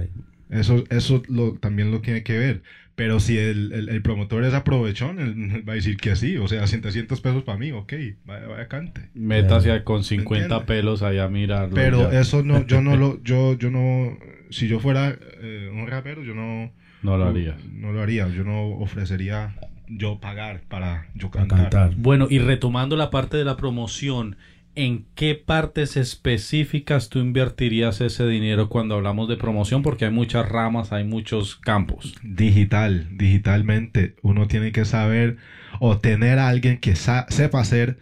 [0.52, 2.62] Eso, eso lo, también lo tiene que ver.
[2.96, 6.38] Pero si el, el, el promotor es aprovechón, él va a decir que sí.
[6.38, 7.94] O sea, 700 pesos para mí, ok,
[8.26, 9.10] vaya, vaya cante.
[9.14, 10.66] Métase con 50 entiende?
[10.66, 11.74] pelos allá a mirarlo.
[11.74, 12.20] Pero ya.
[12.20, 14.18] eso no, yo no lo, yo, yo no,
[14.50, 17.56] si yo fuera eh, un rapero, yo no, No lo haría.
[17.74, 18.28] no lo haría.
[18.28, 19.56] Yo no ofrecería
[19.88, 21.96] yo pagar para yo cantar.
[21.96, 24.36] Bueno, y retomando la parte de la promoción,
[24.76, 29.84] ¿en qué partes específicas tú invertirías ese dinero cuando hablamos de promoción?
[29.84, 32.16] Porque hay muchas ramas, hay muchos campos.
[32.24, 35.38] Digital, digitalmente, uno tiene que saber
[35.80, 38.00] o tener a alguien que sepa hacer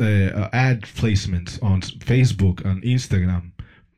[0.00, 3.52] eh, ad placements on Facebook, on Instagram,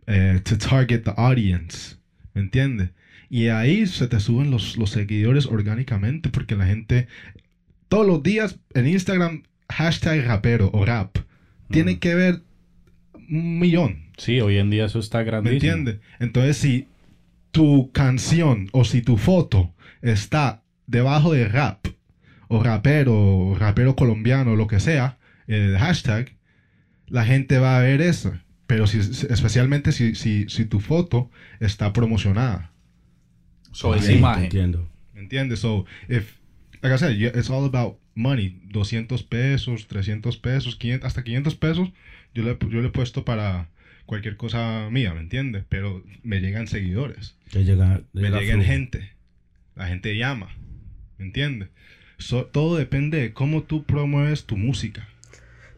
[0.06, 1.96] eh, to target the audience,
[2.34, 2.90] ¿me entiendes?
[3.28, 7.06] Y ahí se te suben los, los seguidores orgánicamente porque la gente
[7.88, 11.16] todos los días en Instagram hashtag rapero o rap
[11.70, 12.42] tiene que ver
[13.30, 14.10] un millón.
[14.16, 15.54] Sí, hoy en día eso está ¿Me grandísimo.
[15.72, 16.00] entiendes?
[16.18, 16.88] Entonces, si
[17.50, 21.86] tu canción o si tu foto está debajo de rap,
[22.48, 26.36] o rapero, o rapero colombiano, lo que sea, el hashtag,
[27.06, 28.32] la gente va a ver eso.
[28.66, 31.30] Pero si, especialmente si, si, si tu foto
[31.60, 32.72] está promocionada.
[33.72, 34.44] So, esa Sí, imagen.
[34.44, 34.88] Entiendo.
[35.14, 35.60] ¿Me entiendes?
[35.60, 36.38] So, if,
[36.82, 38.60] like I said, it's all about money.
[38.66, 41.90] 200 pesos, 300 pesos, 500, hasta 500 pesos,
[42.34, 43.68] yo le, yo le he puesto para
[44.06, 45.64] cualquier cosa mía, ¿me entiendes?
[45.68, 48.70] Pero me llegan seguidores, Que llega, me llega llegan flujo.
[48.72, 49.10] gente,
[49.76, 50.54] la gente llama,
[51.18, 51.68] ¿me entiendes?
[52.18, 55.08] So, todo depende de cómo tú promueves tu música.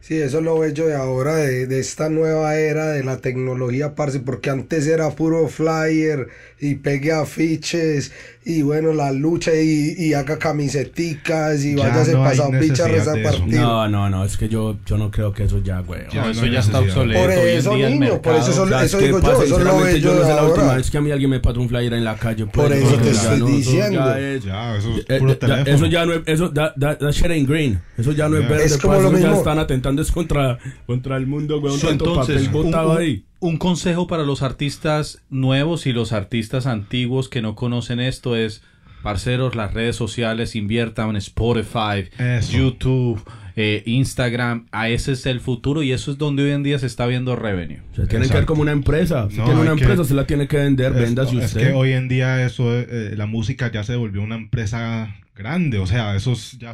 [0.05, 3.95] Sí, eso es lo bello de ahora, de, de esta nueva era de la tecnología,
[3.95, 6.27] parce, porque antes era puro flyer
[6.59, 8.11] y pegue afiches
[8.45, 12.87] y bueno, la lucha y, y haga camiseticas y Ya váyase no pasado picha necesidad
[12.91, 13.31] reza de eso.
[13.39, 13.61] partido.
[13.61, 16.01] No, no, no, es que yo, yo no creo que eso ya, güey.
[16.11, 17.19] Ya No, eso ya está obsoleto.
[17.21, 19.19] Por Hoy en eso, día el niño, por eso mercado- son- ¿Sabes eso qué digo
[19.21, 19.33] pasa?
[19.35, 20.77] yo, eso es lo bello yo no de sé la última ahora.
[20.77, 22.45] vez que a mí alguien me pasó un flyer en la calle.
[22.45, 23.99] pues, Por eso te ya estoy no, eso diciendo.
[23.99, 25.75] ya es- Ya, eso es Eh, puro eh, teléfono.
[25.75, 27.79] Eso ya no es, eso, that, that, that shit ain't green.
[27.97, 28.65] Eso ya no es verde.
[28.65, 29.37] Es como lo eso ya mismo.
[29.37, 33.23] están atentando es contra, contra el mundo, So, tanto entonces, papel un, botado un- ahí.
[33.39, 38.63] un consejo para los artistas nuevos y los artistas antiguos que no conocen esto es,
[39.03, 42.57] parceros, las redes sociales, inviertan en Spotify, Eso.
[42.57, 43.21] YouTube,
[43.57, 44.65] eh, Instagram.
[44.71, 47.35] A ese es el futuro y eso es donde hoy en día se está viendo
[47.35, 47.81] revenue.
[47.91, 49.27] O sea, tienen que ver como una empresa.
[49.29, 51.45] Si No, tiene una hay que- empresa, se la tiene que vender, Es- véndase es,
[51.47, 51.67] usted.
[51.67, 55.85] que hoy en día eso, eh, la música ya se volvió una empresa grande, o
[55.85, 56.73] sea, eso es ya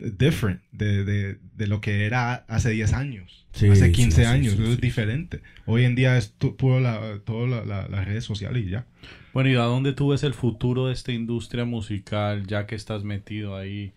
[0.00, 4.24] different de, de, de lo que era hace 10 años, Sí, hace sí, 15 sí,
[4.26, 5.42] años, sí, eso sí, es diferente.
[5.66, 8.86] Hoy en día es tu- puro la, todo la- la- las redes sociales y ya.
[9.32, 13.04] Bueno, ¿y a dónde tú ves el futuro de esta industria musical ya que estás
[13.04, 13.94] metido ahí?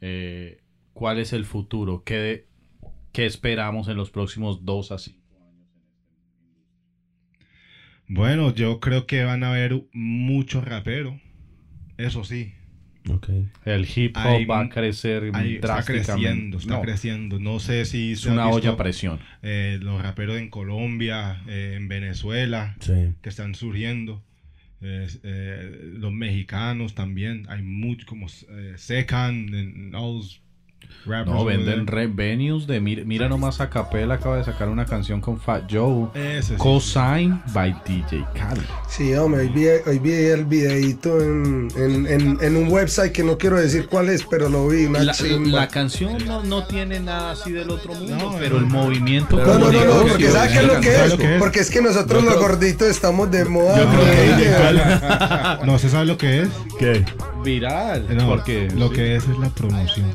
[0.00, 0.58] Eh,
[0.92, 2.02] ¿Cuál es el futuro?
[2.04, 2.46] ¿Qué,
[3.12, 5.20] ¿Qué esperamos en los próximos dos a cinco?
[8.08, 11.14] Bueno, yo creo que van a haber muchos raperos,
[11.98, 12.54] eso sí.
[13.64, 15.84] El hip hop Hay- va a crecer está drásticamente.
[16.12, 17.38] creciendo, está No, creciendo.
[17.40, 19.18] No sé si Es una olla a presión.
[19.42, 23.12] eh, los raperos en Colombia, eh, en Venezuela, Sí.
[23.22, 24.22] que están surgiendo.
[24.84, 27.46] Eh, eh, los mexicanos también.
[27.48, 30.40] Hay muchos como eh, Secan, those
[31.06, 32.06] No, venden there.
[32.06, 32.80] revenues de...
[32.80, 36.08] Mira, mira nomás a Capela acaba de sacar una canción con Fat Joe.
[36.14, 36.56] Ese sí.
[36.56, 38.62] Cosign by DJ Khaled.
[38.88, 43.24] Sí, hombre, hoy vi, hoy vi el videito en, en, en, en un website que
[43.24, 47.32] no quiero decir cuál es, pero lo vi, una La, canción no, no tiene nada
[47.32, 50.52] así del otro mundo, No, pero el movimiento Pero No, no, no, no, porque ¿sabes
[50.52, 51.38] qué es lo que ¿Sabes es?
[51.38, 53.72] Porque es que nosotros los gorditos estamos de moda.
[55.64, 56.48] No, ¿se sabe lo que es?
[56.78, 57.04] ¿Qué?
[57.42, 58.06] viral.
[58.16, 58.94] No, porque lo sí.
[58.94, 60.14] que es es la promoción.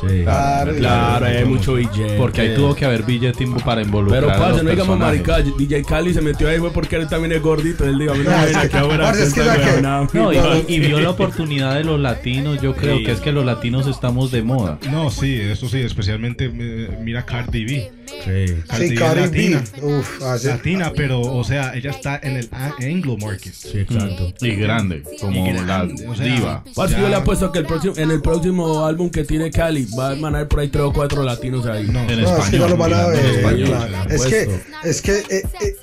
[0.00, 0.22] Sí.
[0.24, 2.16] Claro, Claro, hay mucho billete.
[2.16, 6.12] Porque ahí tuvo que haber billete para involucrar Pero los no digamos marica, DJ Cali
[6.12, 8.30] se metió ahí fue porque él también es gordito, él dijo, a mí no.
[8.30, 10.08] Parce, es que esta la que- huevonada".
[10.12, 10.32] No,
[10.68, 12.60] y, vio la oportunidad de los latinos.
[12.60, 13.04] Yo creo Sí.
[13.04, 14.78] que es que los latinos estamos de moda.
[14.90, 17.92] No, sí, eso sí, especialmente eh, mira Cardi B.
[18.24, 18.54] Sí.
[18.68, 19.64] Cardi Sí, Cardi latina.
[19.80, 19.82] B.
[19.98, 23.52] Uf, hace- Latina, pero, o sea, ella está en el a- Anglo market.
[23.52, 24.32] Sí, exacto.
[24.40, 26.64] Y grande, como Y la grande, o sea, diva.
[26.74, 30.24] Parce, yo le apuesto que el próximo, en el próximo álbum que tiene Cali van
[30.24, 31.86] a haber por ahí tres o cuatro latinos ahí.
[31.88, 33.24] No, En No, es que no lo van a ver.
[33.24, 34.10] español, claro.
[34.10, 34.48] Es que,
[34.84, 35.76] es que eh, eh,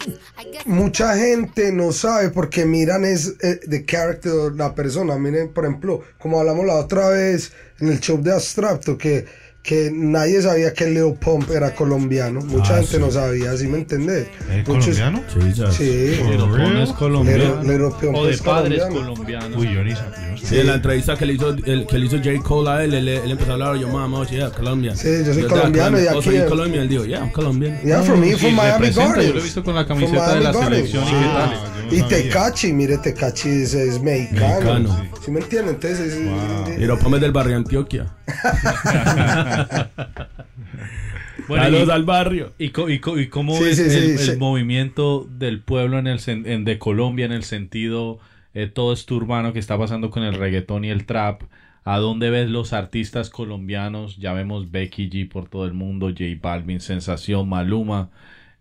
[0.65, 5.17] mucha gente no sabe porque miran es eh, the character de la persona.
[5.17, 9.25] Miren, por ejemplo, como hablamos la otra vez en el show de Abstracto, que,
[9.63, 12.41] que nadie sabía que Leo Pump era colombiano.
[12.41, 12.99] Mucha Ah, gente sí.
[12.99, 14.27] no sabía, ¿sí me entendés?
[14.51, 15.23] ¿Es Muchos- colombiano?
[15.33, 15.71] Sí, ya.
[15.71, 16.19] Sí.
[16.21, 16.69] For real?
[16.73, 17.61] pones colombiano.
[17.63, 19.13] Little Pump o de es padres colombiano.
[19.13, 19.57] colombianos.
[19.61, 20.35] Uy, yo ni sabía.
[20.43, 22.43] Sí, en la entrevista que le hizo, el, que le hizo J.
[22.43, 24.97] Cole a él, él, él empezó a hablar, yo, mamá, sí, yeah, Colombia.
[24.97, 26.07] Sí, yo soy de colombiano y.
[26.07, 27.79] Oh, aquí soy de es- Colombia, él dijo, yeah, I'm Colombian.
[27.85, 28.95] Yeah, from me, Sí, from Miami Gardens.
[29.27, 30.89] Yo lo he visto con la camiseta de la Miami Gardens.
[30.91, 31.13] selección y Sí.
[31.15, 31.51] qué tal.
[31.53, 32.17] yo no Y sabía.
[32.17, 34.49] Tecachi, mire, Tecachi es, es mexicano.
[34.89, 35.09] Mexicano.
[35.23, 35.75] ¿Sí me entienden?
[35.75, 36.79] Entonces, es-.
[36.81, 38.07] Y lo pones del barrio Antioquia.
[41.47, 42.53] Bueno, Saludos y- al barrio.
[42.57, 44.37] ¿Y, co- y co- y cómo Sí, es sí, el, sí, el sí.
[44.37, 48.19] movimiento del pueblo en el en- de Colombia en el sentido
[48.53, 51.43] eh, todo esto urbano que está pasando con el reggaetón y el trap?
[51.83, 54.17] ¿A dónde ves los artistas colombianos?
[54.17, 58.09] Ya vemos Becky G por todo el mundo, J Balvin, Sensación, Maluma.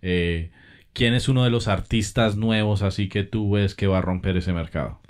[0.01, 0.51] Eh,
[0.93, 4.37] ¿Quién es uno de los artistas nuevos así que tú ves que va a romper
[4.37, 5.01] ese mercado?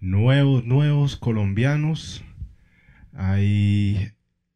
[0.00, 2.22] nuevos, nuevos colombianos,
[3.14, 4.12] hay,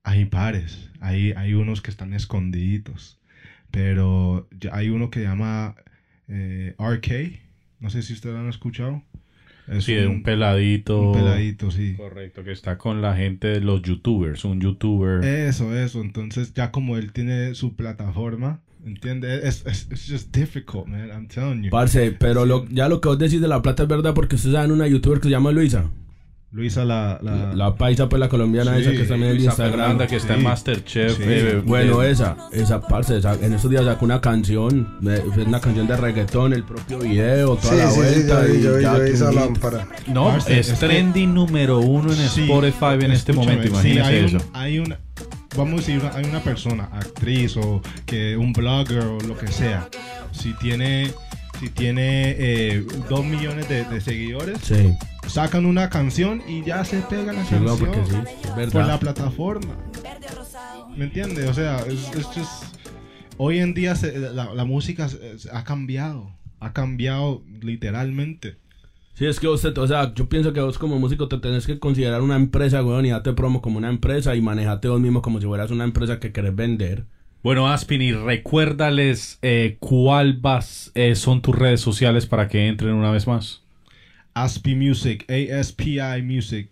[0.08, 3.18] hay pares, hay, hay unos que están escondiditos,
[3.70, 5.74] pero hay uno que llama
[6.28, 7.38] eh, RK,
[7.80, 9.02] no sé si ustedes lo han escuchado.
[9.68, 11.10] Es Sí, de un peladito.
[11.10, 11.94] un peladito, sí.
[11.94, 15.22] Correcto, que está con la gente de los youtubers, un youtuber.
[15.22, 19.44] Eso, eso, entonces ya como él tiene su plataforma, ¿entiendes?
[19.44, 21.70] Es, es, it's just difficult, man, I'm telling you.
[21.70, 24.54] Parce, pero lo, ya lo que vos decís de la plata es verdad porque ustedes
[24.54, 25.90] saben una youtuber que se llama Luisa.
[26.50, 27.18] Luisa la...
[27.22, 29.98] la, La, paisa, pues la colombiana Sí, esa que está en el Instagram.
[30.06, 30.44] Que está en Sí.
[30.46, 31.16] Masterchef.
[31.18, 31.22] Sí.
[31.26, 35.61] eh, Bueno, eh, esa, esa parce, esa- en estos días sacó una canción, es una
[35.61, 38.48] canción de reggaetón, el propio video, toda Sí, la sí, sí, vuelta.
[38.48, 39.87] y yo yo esa lámpara.
[40.06, 43.68] No, Parce, es es que- trending número uno en Sí, Spotify en este momento, sí,
[43.90, 44.38] imagínese hay un- eso.
[44.54, 44.98] hay una,
[45.54, 49.87] vamos a decir, hay una persona, actriz o que un blogger o lo que sea,
[50.32, 51.11] si tiene,
[51.60, 54.92] si tiene eh, dos millones de, de seguidores, Sí,
[55.26, 58.16] sacan una canción y ya se pega la sí, no, canción porque sí,
[58.62, 59.74] es por la plataforma.
[60.96, 61.48] ¿Me entiendes?
[61.48, 62.64] O sea, es, es just-
[63.36, 68.56] hoy en día se- la, la música se- se ha cambiado, ha cambiado literalmente.
[69.14, 71.78] Sí, es que usted, o sea, yo pienso que vos como músico te tenés que
[71.80, 75.40] considerar una empresa, weón, y date promo como una empresa y manejate vos mismo como
[75.40, 77.04] si fueras una empresa que querés vender.
[77.42, 82.94] Bueno, Aspin, y recuérdales eh, cuál vas, eh, son tus redes sociales para que entren
[82.94, 83.62] una vez más.
[84.35, 86.70] Aspi Music, A-S-P-I Music.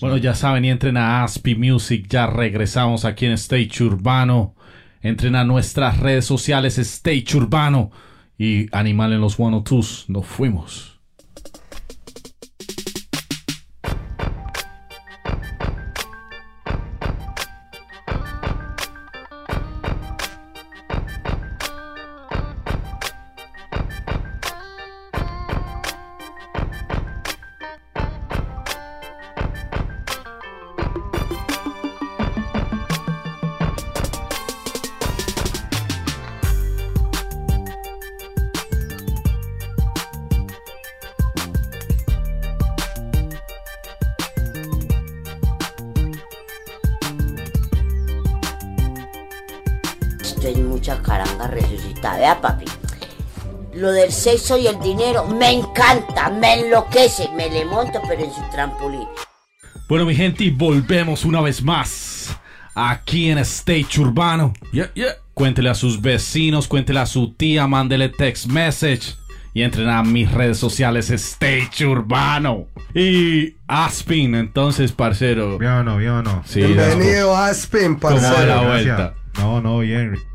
[0.00, 2.06] Bueno, ya saben, y entren a Aspi Music.
[2.08, 4.54] Ya regresamos aquí en Stage Urbano.
[5.02, 7.90] Entren a nuestras redes sociales Stage Urbano
[8.38, 10.06] y Animal en los 102.
[10.08, 10.91] Nos fuimos.
[50.82, 52.18] Esto es mucha caranga resucitada.
[52.18, 52.64] Vea, papi.
[53.74, 58.32] Lo del sexo y el dinero me encanta, me enloquece, me le monto, pero en
[58.32, 59.06] su trampolín.
[59.88, 62.36] Bueno, mi gente, y volvemos una vez más
[62.74, 64.52] aquí en Stage Urbano.
[64.72, 65.12] Yeah, yeah.
[65.34, 69.14] Cuéntele a sus vecinos, cuéntele a su tía, mándele text message.
[69.54, 72.66] Y entren a mis redes sociales Stage Urbano.
[72.94, 75.58] Y Aspin, entonces, parcero.
[75.58, 75.96] ¿Bien o no?
[75.98, 76.42] ¿Bien o no?
[76.44, 78.66] Sí, Bienvenido a Aspen, ¿Cómo va la parcero.
[78.66, 79.14] vuelta?
[79.38, 80.31] No, no, bien.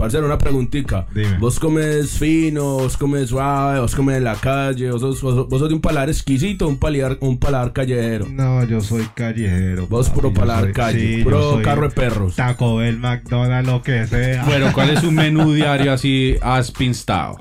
[0.00, 1.06] Parcero, una preguntita.
[1.14, 1.38] Dime.
[1.38, 5.58] ¿Vos comes fino, vos comes suave, vos comes en la calle, vos sos, vos, vos
[5.60, 8.26] sos de un paladar exquisito, un paladar, un paladar callejero?
[8.30, 9.86] No, yo soy callejero.
[9.86, 12.36] Vos papi, puro paladar soy- calle, sí, puro carro de perros.
[12.36, 14.44] Taco Bell, McDonald's, lo que sea.
[14.46, 17.34] Bueno, ¿cuál es un menú diario así Aspin style?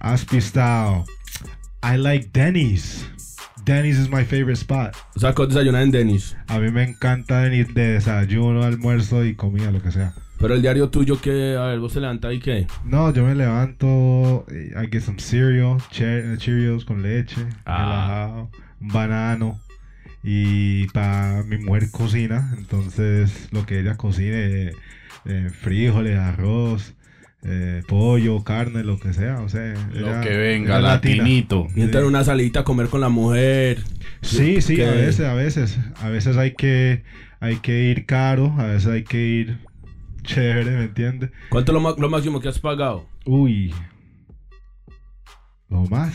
[0.00, 1.04] Aspi style.
[1.82, 3.04] I like Denny's.
[3.64, 4.94] Denny's is my favorite spot.
[5.16, 6.36] O sea, que vos desayunas en Denis.
[6.46, 10.14] A mí me encanta Denny's de desayuno, almuerzo y comida, lo que sea.
[10.40, 12.66] Pero el diario tuyo, que A ver, vos te levantas y qué?
[12.84, 17.78] No, yo me levanto, eh, I get some cereal, eh, Cheerios con leche, Ah.
[17.78, 19.60] relajado, un banano.
[20.22, 24.72] Y para mi mujer cocina, entonces lo que ella cocine, eh,
[25.26, 26.94] eh, frijoles, arroz,
[27.44, 31.16] eh, pollo, carne, lo que sea, o sea, Lo era- que venga, latina.
[31.22, 31.68] latinito.
[31.74, 33.78] Y entonces una salita a comer con la mujer.
[34.22, 37.02] Sí, sí, Que- a veces, a veces, a veces hay que,
[37.40, 39.58] hay que ir caro, a veces hay que ir
[40.34, 41.30] chévere, ¿me entiendes?
[41.50, 43.06] ¿Cuánto es lo, lo máximo que has pagado?
[43.24, 43.74] Uy,
[45.68, 46.14] lo más,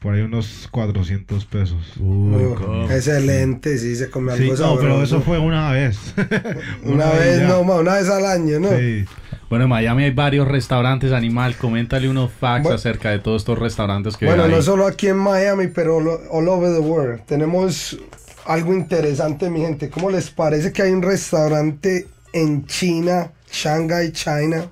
[0.00, 1.94] por ahí unos 400 pesos.
[2.02, 4.80] Oh, excelente, sí, se come algo Sí, no, sabroso.
[4.80, 5.98] pero eso fue una vez.
[6.84, 7.48] Una vez, ya.
[7.48, 8.68] no, ma, una vez al año, ¿no?
[8.70, 9.04] Sí.
[9.48, 11.56] Bueno, en Miami hay varios restaurantes animal.
[11.56, 12.76] Coméntale unos facts Bueno.
[12.76, 14.50] acerca de todos estos restaurantes que Bueno, hay.
[14.50, 15.98] no solo aquí en Miami, pero
[16.30, 17.20] all over the world.
[17.26, 17.98] Tenemos
[18.46, 19.90] algo interesante, mi gente.
[19.90, 24.70] ¿Cómo les parece que hay un restaurante en China, Shanghai, China,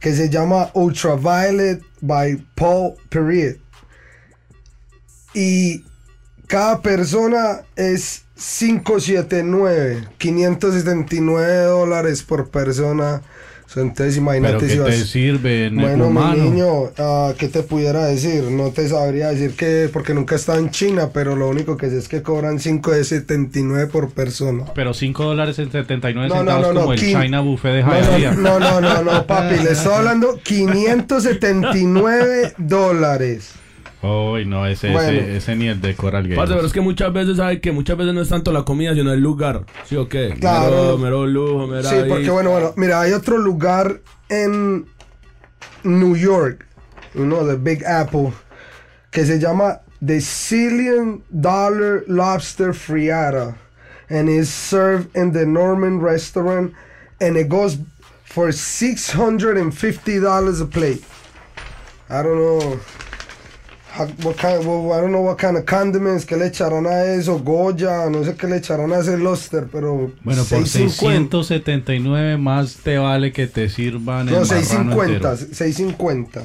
[0.00, 3.58] que se llama Ultraviolet by Paul Perrier?
[5.34, 5.84] Y
[6.46, 13.22] cada persona es 579, 579 dólares por persona.
[13.76, 14.94] Entonces Pero imagínate ¿qué si te vas...
[14.96, 16.42] sirve, Bueno, humano?
[16.44, 18.44] mi niño, ah, ¿qué te pudiera decir?
[18.44, 21.88] No te sabría decir que, porque nunca he estado en China, pero lo único que
[21.90, 24.64] sé es que cobran 5 de 79 por persona.
[24.74, 27.82] Pero 5 dólares en 79 No, centavos no, no, como el quin- China Buffet de
[27.82, 28.32] Hialeah.
[28.34, 33.52] no, no, no, no, papi, le estoy hablando 579 dólares.
[34.02, 35.08] Uy, no, ese, Bueno.
[35.10, 36.38] ese, ese ni el de Coral Gables.
[36.38, 38.94] Parce, pero es que muchas veces, ¿sabes que Muchas veces no es tanto la comida,
[38.94, 39.64] sino el lugar.
[39.84, 40.34] ¿Sí o qué?
[40.40, 40.70] Claro.
[40.70, 42.08] Mero, mero lujo, mero Sí, ahí.
[42.08, 44.86] porque bueno, bueno, mira, hay otro lugar en
[45.84, 46.66] New York,
[47.14, 48.32] uno de Big Apple,
[49.12, 53.54] que se llama The Cillian Dollar Lobster Friata,
[54.10, 56.72] and is served in the Norman restaurant,
[57.20, 57.78] and it goes
[58.24, 61.04] for $650 a plate.
[62.10, 62.80] I don't know.
[64.22, 67.38] What kind, well, I don't know what kind of condiments que le echarán a eso,
[67.38, 71.38] Goya, no sé qué le echarán a ese lobster, pero Bueno, por 650.
[71.38, 75.36] 679 más te vale que te sirvan No, el marrano 650, entero.
[75.54, 76.42] 650.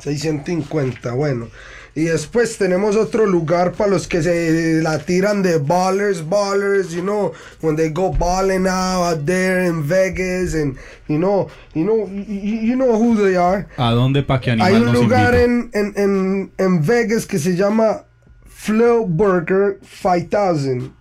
[0.00, 1.48] 650, bueno.
[1.98, 7.00] Y después tenemos otro lugar para los que se la tiran de ballers, ballers, you
[7.00, 7.32] know,
[7.62, 10.76] when they go balling out out there in Vegas and,
[11.08, 13.66] you know, you know, you, you know who they are.
[13.78, 17.56] ¿A dónde pa' que animal Hay un lugar en, en, en, en Vegas que se
[17.56, 18.02] llama
[18.46, 20.92] Flow Burger 5000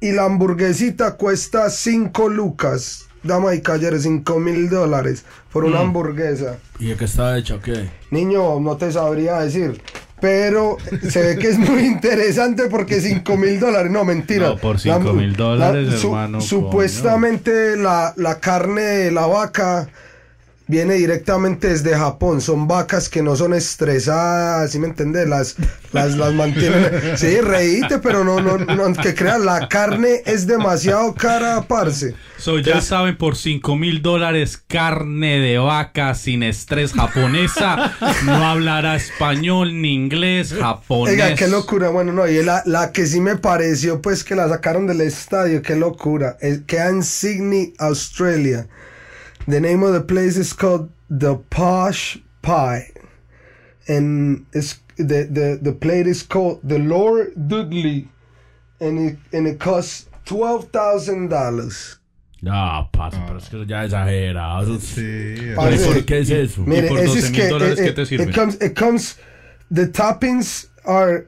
[0.00, 3.04] y la hamburguesita cuesta 5 lucas.
[3.22, 5.66] Dama y caballeros, 5 mil dólares por Mm.
[5.68, 6.58] una hamburguesa.
[6.80, 7.88] ¿Y de qué está hecha qué?
[8.10, 9.80] Niño, no te sabría decir.
[10.20, 10.78] Pero
[11.10, 13.90] se ve que es muy interesante porque 5 mil dólares.
[13.92, 14.48] No, mentira.
[14.48, 19.88] No, por La- 5.000 dólares, la- su- hermano, Supuestamente la, la carne de la vaca
[20.68, 22.40] viene directamente desde Japón.
[22.40, 25.28] Son vacas que no son estresadas, ¿sí me entiendes?
[25.28, 25.56] Las,
[25.92, 26.86] las, las mantienen.
[27.16, 32.14] Sí, reíte, pero no, no, no, que creas, la carne es demasiado cara, parce.
[32.38, 37.94] So, ya saben, por 5 mil dólares, carne de vaca sin estrés japonesa.
[38.24, 41.14] no hablará español ni inglés, japonés.
[41.14, 41.88] Oiga, qué locura.
[41.88, 45.62] Bueno, no, y la, la que sí me pareció, pues que la sacaron del estadio,
[45.62, 46.36] qué locura.
[46.40, 48.66] Es, queda en Sydney, Australia.
[49.48, 52.90] The name of the place is called The Posh Pie.
[53.88, 58.08] And it's, the, the, the plate is called The Lord Dudley.
[58.80, 61.98] And it, and it costs $12,000.
[62.42, 64.62] No, parce, pero es que eso ya es exagerado.
[64.62, 66.60] Eso es- Sí, Parce, ¿Por qué es eso?
[66.62, 68.24] Mire, por 12 es mil que dólares, eh, ¿qué eh, te sirve?
[68.24, 69.16] It comes, it comes,
[69.70, 71.26] the toppings are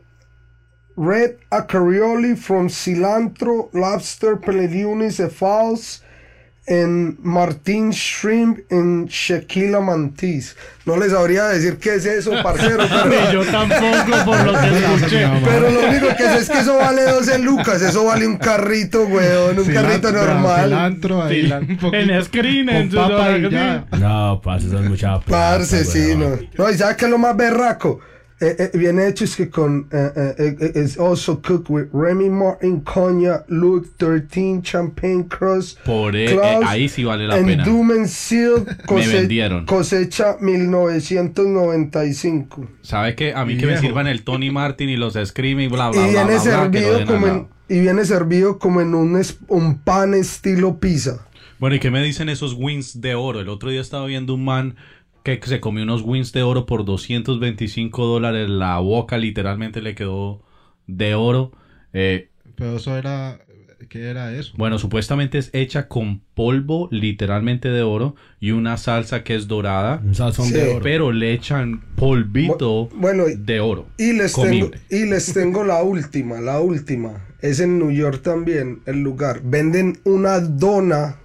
[0.97, 6.03] red acarioli from cilantro, lobster, peledunis, cephals,
[6.69, 10.57] and martin shrimp and Shequila mantis.
[10.85, 14.67] No les sabría decir qué es eso, parcero, Ni pero, yo tampoco, por lo que
[14.79, 15.27] escuché.
[15.45, 19.05] pero lo único que sé es que eso vale 12 lucas, eso vale un carrito,
[19.05, 20.65] weón, un carrito normal.
[20.65, 23.87] cilantro ahí, Cilan- un poquito, en screen, en su- papa y ya.
[23.99, 26.39] No, parce, eso es mucha plata, Parce, sí, no.
[26.57, 28.01] No, y ¿sabes qué es lo más berraco?
[28.41, 29.89] Eh, eh, viene hecho es que con.
[29.91, 35.77] eh, eh, eh, it's also cooked with Remy Martin, Cognac, Louis 13, Champagne Cross.
[35.85, 37.65] Por Claus, eh, ahí sí vale la and pena.
[37.65, 39.27] Doom and Seal, cose-
[39.67, 42.67] cosecha 1995.
[42.83, 43.33] ¿Sabe qué?
[43.35, 43.83] A mí que me Viejo.
[43.83, 46.41] sirvan el Tony Martin y los Scream y bla, Y bla, bla, viene, bla, bla,
[46.41, 51.25] servido den como en, y viene servido como en un, es- un pan estilo pizza.
[51.59, 53.41] Bueno, ¿y qué me dicen esos wings de oro?
[53.41, 54.77] El otro día estaba viendo un man
[55.39, 58.49] que se comió unos wings de oro por 225 dólares.
[58.49, 60.43] La boca literalmente le quedó
[60.87, 61.53] de oro.
[61.93, 63.41] Eh, Pero eso era.
[63.89, 64.53] ¿Qué era eso?
[64.59, 70.03] bueno, supuestamente es hecha con polvo literalmente de oro y una salsa que es dorada.
[70.05, 70.55] Un sazón Sí.
[70.55, 70.81] de oro.
[70.83, 73.87] Pero le echan polvito Bu- bueno, de oro.
[73.97, 77.25] Y les, tengo, y les tengo la última, la última.
[77.41, 79.43] Es en New York también, el lugar.
[79.45, 81.18] Venden una dona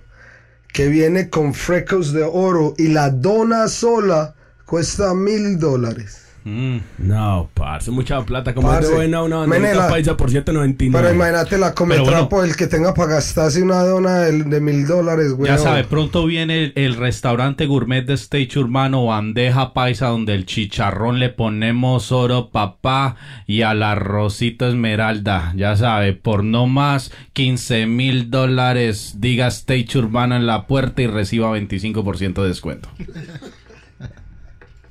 [0.74, 6.24] que viene con frecos de oro y la dona sola cuesta mil dólares.
[6.46, 6.78] Mm.
[6.98, 8.54] No, parce, mucha plata.
[8.54, 10.92] Como es de buena una banderita paisa por 7.99.
[10.92, 12.20] Pero imagínate la come Pero bueno.
[12.20, 15.50] trapo el que tenga para gastarse una dona de, de mil dólares, güey.
[15.50, 20.46] Ya sabe, pronto viene el, el restaurante gourmet de Stage Urbano, bandeja paisa, donde el
[20.46, 23.16] chicharrón le ponemos oro papá
[23.48, 25.54] y al arrocito esmeralda.
[25.56, 31.08] Ya sabe, por no más 15 mil dólares, diga Stage Urbano en la puerta y
[31.08, 32.90] reciba 25% de descuento.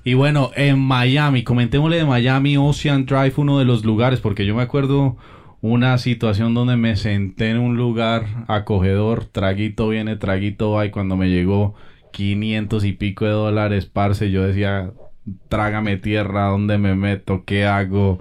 [0.04, 4.56] Y bueno, en Miami, comentémosle de Miami, Ocean Drive, uno de los lugares, porque yo
[4.56, 5.16] me acuerdo
[5.60, 11.16] una situación donde me senté en un lugar acogedor, traguito viene, traguito va, y cuando
[11.16, 11.74] me llegó
[12.10, 14.90] 500 y pico de dólares, parce, yo decía,
[15.48, 17.44] trágame tierra, ¿dónde me meto?
[17.44, 18.20] ¿Qué hago?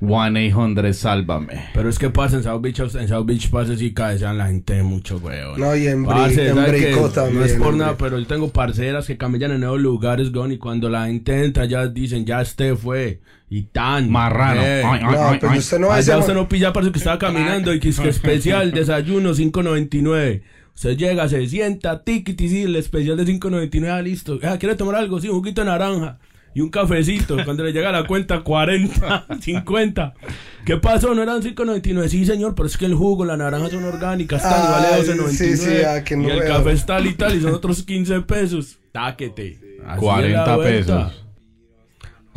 [0.00, 1.64] 1-800, sálvame.
[1.74, 4.82] Pero es que pasa en South Beach, en South Beach pasa si cabecean la gente
[4.82, 5.58] mucho, weón.
[5.60, 6.56] No, y en, Parce, en.
[6.56, 7.40] Brico también.
[7.40, 10.58] No es por nada, pero yo tengo parceras que camellan en nuevos lugares, weón, y
[10.58, 13.20] cuando la gente entra ya dicen, ya este fue,
[13.50, 14.10] y tan.
[14.10, 14.60] Marrano.
[14.62, 14.82] eh.
[14.84, 15.58] Ay, ay, No, ay, pero ay.
[15.58, 18.08] usted no a Allá usted no pilla, parce, que estaba caminando y que es que
[18.08, 20.42] especial, desayuno 5.99.
[20.74, 24.38] Usted llega, se sienta, tiquiti, sí, el especial de 5.99, ah, listo.
[24.44, 25.20] Ah, ¿quiere tomar algo?
[25.20, 26.18] Sí, un juguito de naranja.
[26.54, 27.36] Y un cafecito.
[27.44, 30.14] Cuando le llega la cuenta, 40, 50.
[30.64, 31.14] ¿Qué pasó?
[31.14, 32.08] ¿No eran 5.99?
[32.08, 35.02] Sí, señor, pero es que el jugo, la naranja son orgánicas, tal, y vale Ay,
[35.02, 35.28] 12.99.
[35.30, 36.48] sí, sí, ah, que no y el veo.
[36.56, 38.78] café es tal y tal, y son otros 15 pesos.
[38.92, 39.58] Táquete.
[39.58, 41.12] Así es la 40 vuelta.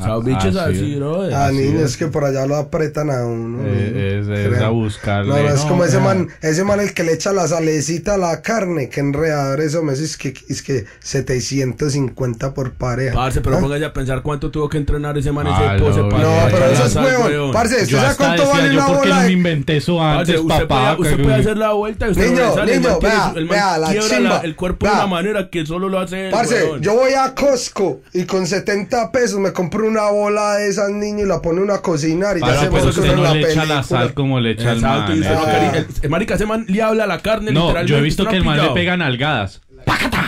[0.01, 0.95] South Beach es Ah, así, sí.
[0.95, 1.21] bro.
[1.35, 3.59] Ah, niño, es que por allá lo apretan a uno.
[3.65, 5.29] Eh, es, es a buscarle.
[5.29, 8.15] No, no, es No, como ese man, ese man el que le echa la salecita
[8.15, 13.13] a la carne, que enredador eso, me dice es que, es que 750 por pareja.
[13.15, 13.59] Parce, pero ¿Ah?
[13.61, 15.99] póngase a pensar cuánto tuvo que entrenar ese man ese Ah, pose.
[16.01, 17.51] No, pero eso es huevón.
[17.51, 20.35] Parce, ¿usted Yo sabe cuánto decía, vale yo una bola no me inventé eso antes,
[20.35, 20.97] Parce, usted, papá.
[20.97, 23.45] puede, usted puede hacer la vuelta y usted Niño, no le sale, niño, vea, el
[23.45, 24.29] man vea, la quiebra chimba.
[24.29, 28.01] la- el cuerpo de una manera que solo lo hace Parce, yo voy a Costco
[28.13, 31.75] y con 70 pesos me compro una bola de esas niños y la pone una
[31.75, 33.75] a cocinar y ya Para, se pues suena no la le echa película.
[33.75, 35.19] la sal como le echa el Exacto, man.
[35.19, 35.35] usted eh.
[35.35, 35.51] no Ah.
[35.71, 37.91] quería- el- marica, ese man le habla a la carne No, literalmente.
[37.91, 39.61] yo he visto ¿usted que el man le pega nalgadas.
[39.85, 40.21] ¡Pácata!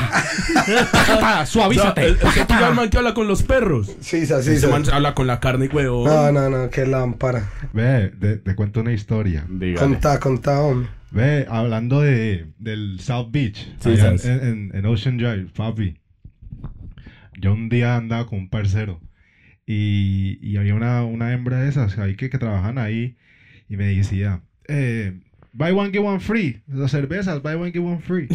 [0.92, 1.16] ¡Pácata!
[1.16, 2.06] O sea, ¡Suavízate!
[2.06, 3.88] el- el- el man que habla con los perros.
[4.02, 4.34] Sí, sí, sí.
[4.34, 4.68] Ese sí.
[4.68, 6.06] man habla con la carne, huevón.
[6.06, 7.50] No, no, no, qué lámpara.
[7.74, 9.46] Ve, te, te cuento una historia.
[9.50, 9.78] Dígale.
[9.80, 10.90] Contá, contá, hombre.
[11.12, 14.42] Ve, hablando de, del South Beach, Sí, allá en, sabes.
[14.44, 16.00] en- en Ocean Drive, papi.
[17.40, 19.00] Yo un día andaba con un parcero
[19.66, 23.16] y, y había una, una hembra de esas ahí que, que trabajan ahí
[23.70, 25.20] y me decía, eh,
[25.54, 26.62] buy one, get one free.
[26.68, 28.28] Las cervezas, buy one, get one free.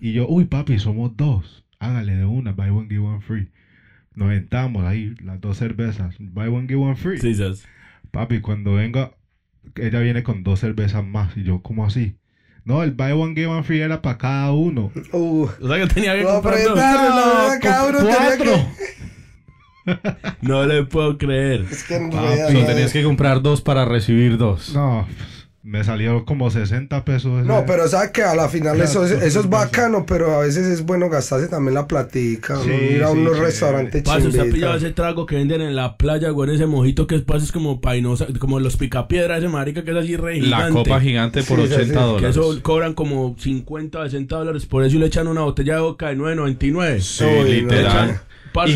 [0.00, 1.64] y yo, uy, papi, somos dos.
[1.78, 3.48] Hágale de una, buy one, get one free.
[4.14, 7.18] Nos sentamos ahí, las dos cervezas, buy one, get one free.
[7.18, 7.66] Sí, sabes.
[8.10, 9.12] Papi, cuando venga,
[9.76, 11.36] ella viene con dos cervezas más.
[11.36, 12.16] Y yo, ¿cómo así?
[12.64, 14.92] No, el buy one, get one free era para cada uno.
[15.12, 16.78] Uh, O sea que tenía que comprar dos.
[17.60, 18.44] cada uno tenía cuatro.
[18.44, 18.91] que...
[20.42, 21.66] No le puedo creer.
[21.70, 24.72] Es que en Papi, realidad- No, tenías que comprar dos para recibir dos.
[24.74, 25.06] No,
[25.64, 27.38] me salió como 60 pesos.
[27.38, 30.34] ese- No, pero sabe que a la final Ya, eso, es- eso es bacano, pero
[30.34, 32.74] a veces es bueno gastarse también la platica, Sí, ¿no?
[32.74, 33.46] ir a sí, unos chévere.
[33.46, 37.06] restaurantes Parce, usted ha pillado ese trago que venden en la playa, güey, ese mojito
[37.06, 40.56] que es, es como painosa, como los picapiedras, ese marica que es así re La
[40.56, 40.72] gigante.
[40.82, 41.90] copa gigante por Sí, sí, 80 sí.
[41.92, 42.30] Que dólares.
[42.36, 44.66] eso cobran como 50, 60 dólares.
[44.66, 47.00] Por eso le echan una botella de boca de 9.99.
[47.00, 48.20] Sí, Uy, no, literal.
[48.52, 48.74] Parce, Y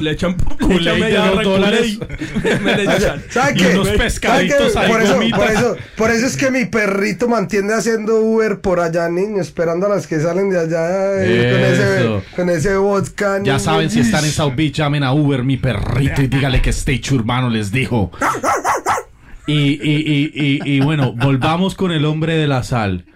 [0.00, 0.36] le- echan,
[0.70, 1.98] echan de dos dólares.
[1.98, 2.60] Kool-Aid.
[2.62, 3.22] Me le echan.
[3.30, 3.66] ¿Sabe Y qué?
[3.68, 4.02] unos ¿Sabe qué?
[4.04, 8.60] pescaditos ahí, por eso, por eso, por eso es que mi perrito mantiene haciendo Uber
[8.60, 12.76] por allá, niño, esperando a las que salen de allá eh, con ese, con ese
[12.76, 13.34] vodka.
[13.36, 13.58] Ya niño.
[13.60, 17.14] saben, si están en South Beach, llamen a Uber, mi perrito, y dígale que Stage
[17.14, 18.10] Urbano les dijo.
[19.46, 23.06] Y, y, y, y, y bueno, volvamos con el hombre de la sal.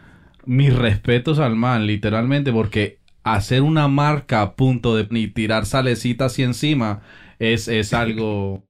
[0.45, 6.27] Mis respetos al man, literalmente, porque hacer una marca a punto de ni tirar salecita
[6.27, 7.03] así encima
[7.39, 8.65] es, es algo.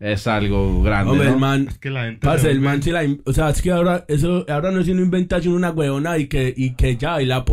[0.00, 1.12] Es algo grande.
[1.12, 1.34] Hombre, ¿no?
[1.34, 1.66] el man.
[1.68, 2.26] Es que la gente.
[2.26, 3.02] Parce, se el man sí la...
[3.24, 6.52] O sea, es que ahora, eso, ahora no es sino inventarse una huevona y que,
[6.56, 7.44] y que ya, y la...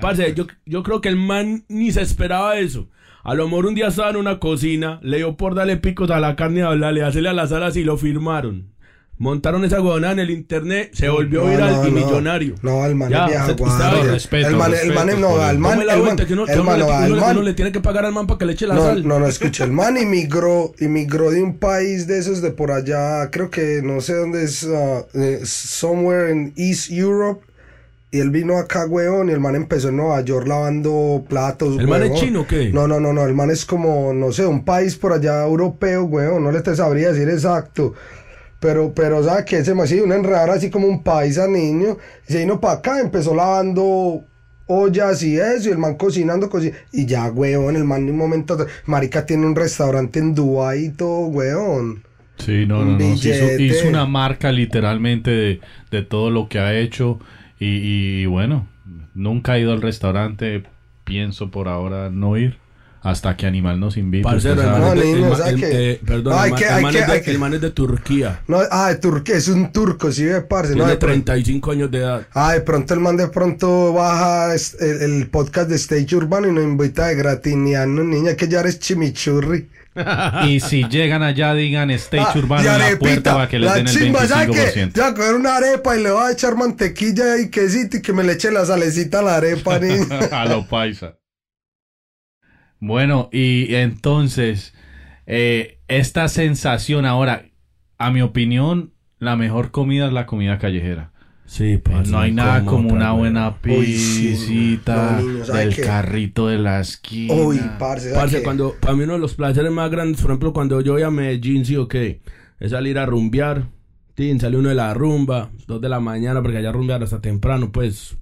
[0.00, 0.34] Parce, hace.
[0.34, 2.88] yo, yo creo que el man ni se esperaba eso.
[3.24, 6.18] A lo mejor un día estaba en una cocina, le dio por darle picos a
[6.18, 8.72] la carne y hablarle, hacerle a las alas y lo firmaron.
[9.20, 12.06] Montaron esa huevona en el internet, se volvió No, viral no, y no.
[12.06, 12.54] millonario.
[12.62, 15.58] No, el man Ya, es respeto, el man, el man, respeto no, él.
[15.58, 16.02] man, el man,
[16.48, 18.52] el man, no, le- man- uno le tiene que pagar al man para que le
[18.52, 19.06] eche la No, sal.
[19.08, 23.28] no, no, escucha, el man inmigró, inmigró de un país de esos de por allá,
[23.32, 25.04] creo que no sé dónde es, uh,
[25.44, 27.44] somewhere in East Europe,
[28.10, 31.88] y él vino acá, weón, y el man empezó en Nueva York lavando platos, ¿El
[31.88, 32.70] man es chino o qué?
[32.72, 36.04] No, no, no, no, el man es como, no sé, un país por allá europeo,
[36.04, 37.94] weón, no le te sabría decir exacto.
[38.60, 39.64] Pero, pero, ¿sabes qué?
[39.64, 41.96] Se me hacía una enredadera así como un paisa niño.
[42.28, 44.24] Y se vino para acá, empezó lavando
[44.66, 48.18] ollas y eso, y el man cocinando, cocina, y ya, weón, el man de un
[48.18, 52.02] momento, marica tiene un restaurante en Dubái y todo, weón.
[52.38, 53.14] Sí, no, Un no, no.
[53.14, 57.18] hizo, una marca literalmente de, de todo lo que ha hecho.
[57.58, 58.68] Y, y bueno,
[59.14, 60.62] nunca he ido al restaurante.
[61.04, 62.58] Pienso por ahora no ir
[63.02, 64.22] hasta que Animal nos invite.
[64.24, 66.50] Parcero, No, de- eh, Perdón, No, el
[66.82, 68.40] man- es de- de Turquía.
[68.48, 70.70] No, ah, de Turquía, es un turco, sí, ve, parce.
[70.70, 72.26] No, Tiene de pronto- 35 años de edad.
[72.34, 76.52] Ah, de pronto el man de pronto baja el, el podcast de Stage Urbano y
[76.52, 79.68] nos invita de gratiniano, niña, que ya eres chimichurri.
[80.46, 83.74] Y si llegan allá, digan Stage Ah, Urbano en la arepita, puerta para que les
[83.74, 84.60] den el chimba, ¿sabe qué?
[84.72, 84.92] 25%.
[84.94, 88.22] Ya coger una arepa y le voy a echar mantequilla y quesito y que me
[88.22, 90.06] le eche la salecita a la arepa, niña.
[90.30, 91.14] a lo paisa.
[92.80, 94.74] Bueno, y entonces,
[95.26, 97.46] eh, esta sensación ahora,
[97.98, 101.12] a mi opinión, la mejor comida es la comida callejera.
[101.48, 106.46] Sí, parce, no hay nada como una buena Uy, sí, pisita niño, ¿sabe del carrito
[106.46, 107.34] de la esquina.
[107.34, 110.52] Uy, parce, ¿sabe Parce, cuando, para mí uno de los placeres más grandes, por ejemplo,
[110.52, 112.20] cuando yo voy a Medellín, sí o qué,
[112.60, 113.64] es salir a rumbear.
[114.14, 117.72] Tin, sale uno de la rumba, dos de la mañana, porque allá rumbear hasta temprano,
[117.72, 118.18] pues,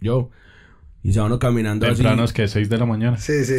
[0.00, 0.30] yo.
[1.00, 2.34] Y se va uno caminando Temprano es así.
[2.34, 3.16] que 6 de la mañana.
[3.18, 3.54] Sí, sí.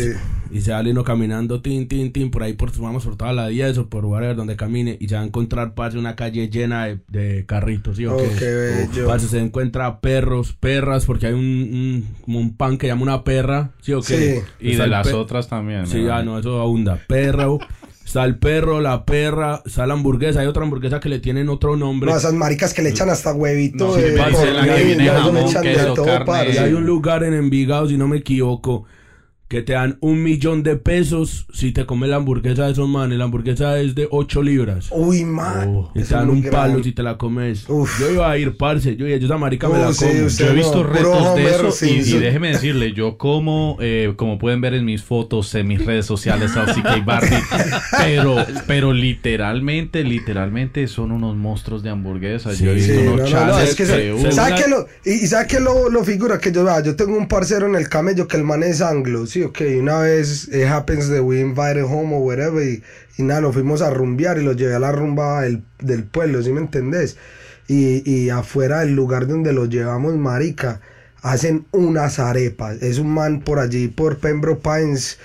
[0.52, 3.48] Y se sale uno caminando, tin, tin, tin, por ahí, por, vamos por toda la
[3.48, 4.98] 10 o por whatever, donde camine.
[5.00, 8.18] Y se va a encontrar, parce, una calle llena de, de carritos, sí o Oh,
[8.18, 8.30] qué.
[8.40, 8.46] qué
[8.92, 9.08] bello.
[9.08, 13.24] Parce, se encuentra perros, perras, porque hay un, un, como un pan que llama una
[13.24, 14.42] perra, sí o qué.
[14.60, 14.68] Sí.
[14.68, 15.88] Y de las otras también.
[15.88, 17.00] Sí, ah, no, eso abunda.
[17.08, 17.60] Perro,
[18.10, 20.40] está el perro, la perra, está la hamburguesa.
[20.40, 22.10] Hay otra hamburguesa que le tienen otro nombre.
[22.10, 24.16] No, esas maricas que le echan hasta huevito No, de sí,
[24.52, 26.54] la que viene jamón, queso, carne.
[26.56, 28.86] Y hay un lugar en Envigado, si no me equivoco,
[29.50, 33.18] que te dan un millón de pesos si te comes la hamburguesa de esos manes.
[33.18, 34.88] La hamburguesa es de 8 libras.
[34.92, 35.68] Uy, man.
[35.76, 35.92] Oh.
[35.96, 36.84] Y te dan un palo grande.
[36.84, 37.68] si te la comes.
[37.68, 38.00] Uf.
[38.00, 38.96] Yo iba a ir, parce.
[38.96, 40.26] Yo, yo esa marica me la sí, como.
[40.28, 44.38] usted- Yo he visto No, retos de eso y, déjeme decirle, yo como, eh, como
[44.38, 47.02] pueden ver en mis fotos, en mis redes sociales, Saucy K.
[47.04, 47.34] Barty,
[47.98, 48.36] pero,
[48.68, 52.60] pero literalmente, literalmente son unos monstruos de hamburguesas.
[52.60, 54.70] yo he visto no, unos no, no, chales es que que, se- ¿sabe una- qué
[54.70, 56.60] lo, y, y sabe qué lo, lo figura que yo?
[56.84, 59.76] Yo tengo un parcero en el camello que el man es anglo, sí, ok, y
[59.76, 62.84] una vez it happens that we invited home or whatever y,
[63.18, 66.42] y nada, nos fuimos a rumbear y lo llevé a la rumba del, del pueblo,
[66.42, 67.18] ¿sí me entendés?
[67.68, 70.82] Y, y afuera del lugar donde lo llevamos, marica,
[71.22, 75.20] hacen unas arepas, es un man por allí, por Pembroke Pines,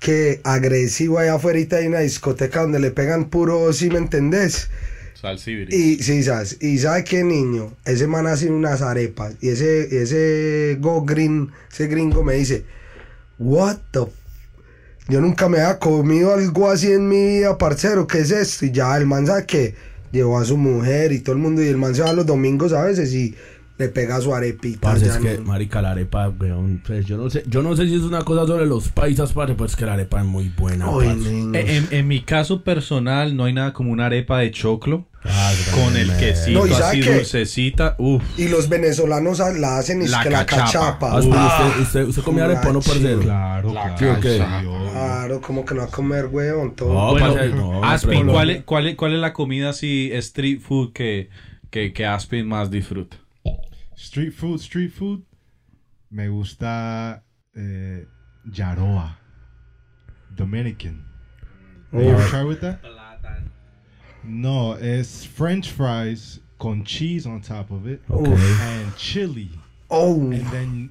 [0.00, 4.68] que agresivo allá afuera hay una discoteca donde le pegan puro, ¿sí me entendés?
[5.74, 6.58] Y sí, ¿sabes?
[6.60, 7.74] Y ¿sabe qué niño?
[7.86, 9.34] Ese man hace unas arepas.
[9.40, 12.64] Y ese, ese Go Green, ese gringo me dice,
[13.38, 14.12] What the f-?"
[15.08, 18.06] Yo nunca me había comido algo así en mi vida, parcero.
[18.06, 18.64] ¿Qué es esto?
[18.64, 19.74] Y ya el man sabe que
[20.12, 21.62] llevó a su mujer y todo el mundo.
[21.62, 23.34] Y el man se va los domingos a veces y
[23.76, 24.80] le pega su arepita.
[24.80, 27.94] Parce, es que, marica, la arepa, weón, pues, yo no sé, yo no sé si
[27.96, 31.54] es una cosa sobre los paisas, parce, pues que la arepa es muy buena, niño.
[31.58, 35.06] Eh, En, en mi caso personal, no hay nada como una arepa de choclo
[35.74, 37.14] con el quesito No, ¿y sabe así qué?
[37.14, 37.96] dulcecita.
[37.98, 38.22] Uf.
[38.38, 40.66] Y los venezolanos la hacen y es La que la cachapa.
[40.66, 41.10] cachapa.
[41.12, 43.20] Ah, Ah, usted, usted, usted come arepa, ¿no, parcero?
[43.20, 44.20] Claro, La claro.
[44.92, 46.74] Claro, como que no va a comer, weón.
[46.76, 46.92] Todo.
[46.92, 50.60] No, Bueno, parce, no, Aspin, ¿cuál es, cuál, es, ¿cuál es la comida así street
[50.60, 51.30] food que,
[51.70, 53.16] que, que Aspin más disfruta?
[54.04, 55.22] Street food, street food.
[56.10, 57.22] Me gusta
[57.56, 58.00] eh,
[58.50, 59.14] Yaroa.
[60.34, 61.02] Dominican.
[61.90, 62.80] Have you ever tried with that?
[64.22, 68.56] No, it's French fries con cheese on top of it Okay.
[68.60, 69.50] and chili,
[69.90, 70.90] Oh, and then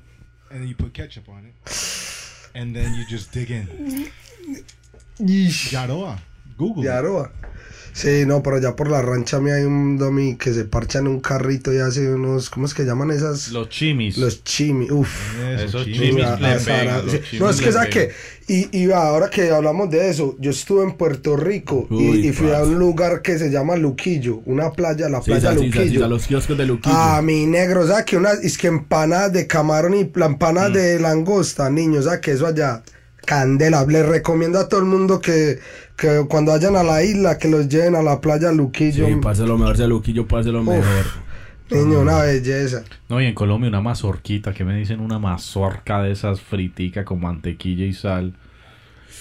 [0.49, 3.68] and then you put ketchup on it, and then you just dig in.
[5.20, 5.72] yeesh.
[5.72, 6.20] Yaroa.
[6.57, 6.82] Google.
[6.82, 7.32] De it.
[7.94, 11.08] Sí, no, pero allá por la rancha mía hay un domi que se parcha en
[11.08, 13.50] un carrito y hace unos, ¿cómo es que llaman esas?
[13.52, 14.18] Los chimis.
[14.18, 15.39] Los chimi, uff.
[15.39, 18.10] Eso, Esos chimis chimis No, es que le ¿sabes pegan.
[18.10, 18.12] qué?
[18.48, 22.32] Y, y ahora que hablamos de eso, yo estuve en Puerto Rico y- Uy, y,
[22.34, 25.72] fui a un lugar que se llama Luquillo, una playa, la Sí, playa sí, sí,
[25.72, 26.06] sí, Luquillo.
[26.06, 26.96] a los kioscos de Luquillo.
[26.98, 30.74] Ah, mi negro, ¿sabes que una, es que empanadas de camarón y la empanada Mm.
[30.74, 32.82] de langosta, niños, ¿sabes que eso allá?
[33.26, 35.59] Candela, les recomiendo a todo el mundo que,
[35.97, 39.07] que cuando vayan a la isla, que los lleven a la playa Luquillo.
[39.07, 40.84] sí, parce, lo mejor, ese Luquillo, parce, lo mejor.
[41.71, 42.84] Niño, una belleza.
[43.09, 47.21] No, y en Colombia una mazorquita, que me dicen una mazorca de esas fritica con
[47.21, 48.36] mantequilla y sal.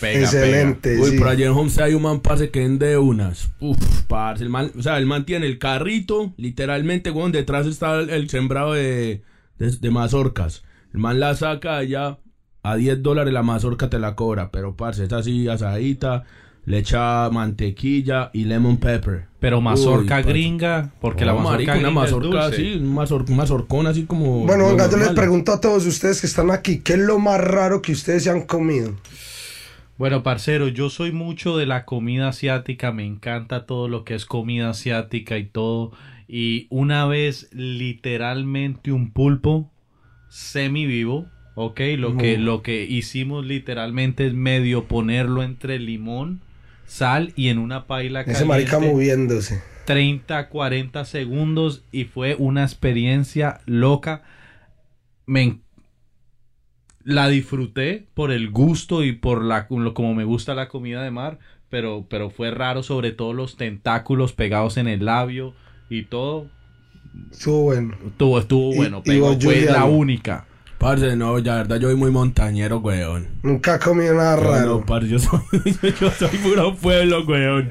[0.00, 0.98] Pega, Excelente.
[0.98, 1.18] Uy, sí.
[1.18, 3.50] por allá en Homestead hay un man, parce, que vende unas.
[3.60, 3.78] Uf,
[4.08, 8.10] parce, el man, o sea, el man tiene el carrito, literalmente, weón, detrás está el,
[8.10, 9.22] el sembrado de,
[9.58, 10.64] de, de mazorcas.
[10.92, 12.18] El man la saca allá,
[12.62, 16.24] a 10 dólares la mazorca te la cobra, pero, parce, es así, asadita,
[16.64, 19.26] le echa mantequilla y lemon pepper.
[19.40, 22.62] Pero mazorca gringa, porque la No, mazorca marico, una gringa es mazorca dulce.
[22.62, 24.46] así, un, mazor, mazorcón así como...
[24.46, 27.40] Bueno, venga, yo les pregunto a todos ustedes que están aquí, ¿qué es lo más
[27.40, 28.94] raro que ustedes se han comido?
[29.98, 34.24] Bueno, parcero, yo soy mucho de la comida asiática, me encanta todo lo que es
[34.24, 35.92] comida asiática y todo.
[36.26, 39.70] Y una vez, literalmente, un pulpo
[40.28, 41.80] semi vivo, ¿ok?
[41.98, 46.40] Lo, que, lo que hicimos literalmente es medio ponerlo entre limón,
[46.86, 49.62] sal y en una paila Ese marica caliente, moviéndose.
[49.86, 54.22] 30, 40 segundos y fue una experiencia loca.
[55.26, 55.58] Me
[57.04, 61.38] la disfruté por el gusto y por la como me gusta la comida de mar,
[61.68, 65.54] pero pero fue raro sobre todo los tentáculos pegados en el labio
[65.90, 66.46] y todo.
[67.30, 67.96] Estuvo bueno.
[68.06, 70.46] Estuvo estuvo Y- bueno, y pero vos, fue la única.
[70.82, 73.28] Parce, no, la verdad yo soy muy montañero, weón.
[73.44, 74.66] Nunca he comido nada Yo raro.
[74.80, 75.40] No, parce, yo soy,
[76.00, 77.70] yo soy puro pueblo, weón.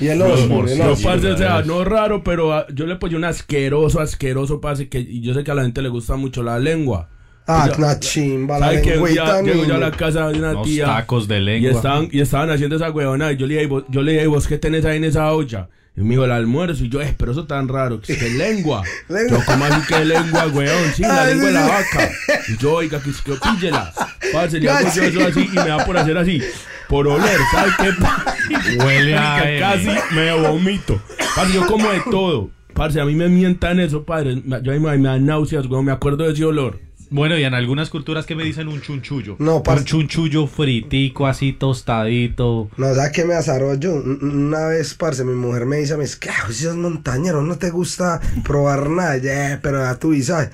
[0.00, 0.76] y el oso, el.
[0.76, 1.04] No, oso.
[1.04, 4.98] parce, o sea, no raro, pero ah, yo le puse un asqueroso, asqueroso, parce, que
[4.98, 7.10] y yo sé que a la gente le gusta mucho la lengua.
[7.46, 10.38] Ah, Yo- una chimba, la ¿Sabe que lengüita, día llego yo a la casa de
[10.38, 11.70] una Unos tía tacos de y lengua.
[11.72, 14.46] estaban, y estaban haciendo esa huevona y yo le dije, "¿Vos- yo le dije, ¿vos
[14.46, 15.68] qué tenés ahí en esa olla?
[15.96, 16.84] Y me dijo, el almuerzo.
[16.84, 18.82] Y yo, eh, pero eso tan raro, que es que lengua.
[19.10, 19.38] Lengua.
[19.38, 20.92] yo, ¿cómo así que lengua, weón?
[20.94, 22.10] Sí, la Ay, lengua de la vaca.
[22.48, 23.92] Y yo, oiga, que, que píllela.
[24.32, 26.40] Parce, le hago Ya, yo eso así y me da por hacer así.
[26.88, 28.78] Por oler, ¿sabes qué?
[28.84, 29.60] Huele a M.
[29.60, 30.98] casi me vomito.
[31.36, 32.50] Parce, yo como de todo.
[32.72, 34.42] Parce, a mí me mientan eso, padre.
[34.62, 35.84] Yo ahí me, me dan náuseas, weón.
[35.84, 36.80] Me acuerdo de ese olor.
[37.12, 39.36] Bueno, y en algunas culturas que me dicen un chunchullo.
[39.38, 39.80] No, parce.
[39.82, 42.70] un chunchullo fritico así tostadito.
[42.76, 43.92] No, ¿sabes qué me azaró yo?
[43.94, 47.42] Un- Una vez, parce, mi mujer me dice, me dice, ¿qué hago si sos montañero?
[47.42, 49.18] ¿No te gusta probar nada?
[49.18, 50.50] Ya, pero ya tú y sabes.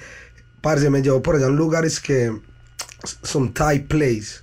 [0.61, 2.32] Parce, me llevó por allá a un lugar, es que
[3.22, 4.40] son Thai place.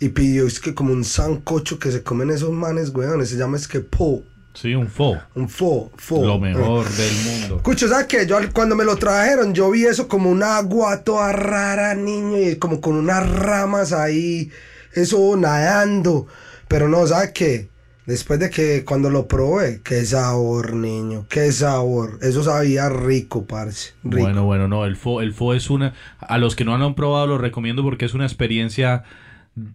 [0.00, 3.24] Y pidió, es que como un sancocho que se comen esos manes, weón.
[3.26, 4.22] Se llama, es que po.
[4.60, 5.16] Sí, un fo.
[5.36, 6.26] Un fo, fo.
[6.26, 7.56] Lo mejor del mundo.
[7.58, 8.26] Escucho, ¿sabes qué?
[8.26, 12.56] Yo cuando me lo trajeron, yo vi eso como un agua toda rara, niño, y
[12.56, 14.50] como con unas ramas ahí,
[14.94, 16.26] eso nadando.
[16.66, 17.68] Pero no, ¿sabes qué?
[18.04, 22.18] Después de que cuando lo probé, qué sabor, niño, qué sabor.
[22.20, 23.92] Eso sabía rico, parce.
[24.02, 24.24] Rico.
[24.24, 25.94] Bueno, bueno, no, el fo, el fo es una...
[26.18, 29.04] A los que no lo han probado lo recomiendo porque es una experiencia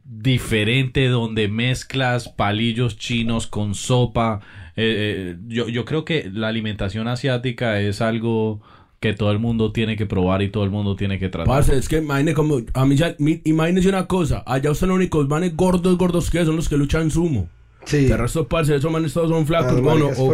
[0.05, 4.39] diferente donde mezclas palillos chinos con sopa.
[4.75, 8.61] Eh, eh, yo, yo creo que la alimentación asiática es algo
[8.99, 11.47] que todo el mundo tiene que probar y todo el mundo tiene que tratar.
[11.53, 14.95] Parce, es que imagine como, a mí ya, mi- imagínese una cosa, allá usted los
[14.95, 17.49] únicos manes gordos, gordos que son los que luchan sumo.
[17.86, 18.05] sí.
[18.09, 20.27] El resto, parce, esos manes todos son flacos, bueno, o,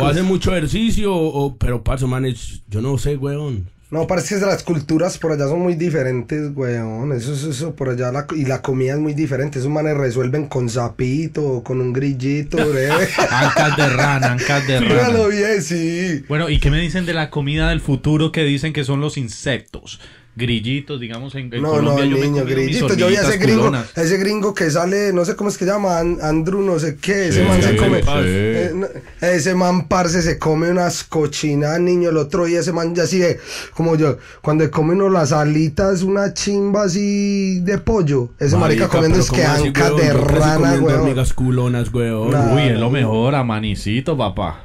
[0.00, 3.66] o hacen mucho ejercicio, o, o- pero parce, manes, yo no sé, weón.
[3.90, 7.12] No, parece que las culturas por allá son muy diferentes, weón.
[7.12, 8.12] Eso es eso, por allá.
[8.12, 9.58] la- y la comida es muy diferente.
[9.58, 13.08] Esos manes resuelven con sapito o con un grillito, breve.
[13.30, 15.36] Ancas de rana, ancas de Míralo rana.
[15.36, 16.24] bien, sí.
[16.28, 19.16] Bueno, ¿y qué me dicen de la comida del futuro que dicen que son los
[19.16, 20.00] insectos?
[20.36, 22.94] Grillitos, digamos, en, en No, Colombia no, yo me niño, comí mis grillito.
[22.94, 25.98] Yo vi a ese gringo, ese gringo que sale, no sé cómo es que llama,
[25.98, 27.28] An- Andrew, no sé qué.
[27.28, 28.02] Ese Sí, man se come.
[28.02, 28.08] sí.
[28.08, 28.86] eh, no,
[29.20, 32.10] ese man, parce, se come unas cochinas, niño.
[32.10, 33.38] El otro día ese man ya así de,
[33.74, 38.30] como yo, cuando come uno las alitas, una chimba así de pollo.
[38.38, 40.00] Ese marica, comiendo pero es que ¿cómo así, ancas weón?
[40.00, 41.00] de rana, comiendo weón.
[41.00, 42.30] hormigas culonas, weón.
[42.30, 42.54] Nah.
[42.54, 44.64] Uy, es lo mejor, a manicito, papá.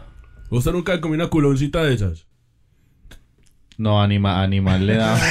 [0.51, 2.28] ¿Usted nunca comió una culoncita de esas?
[3.78, 5.17] No, anima, animal le da.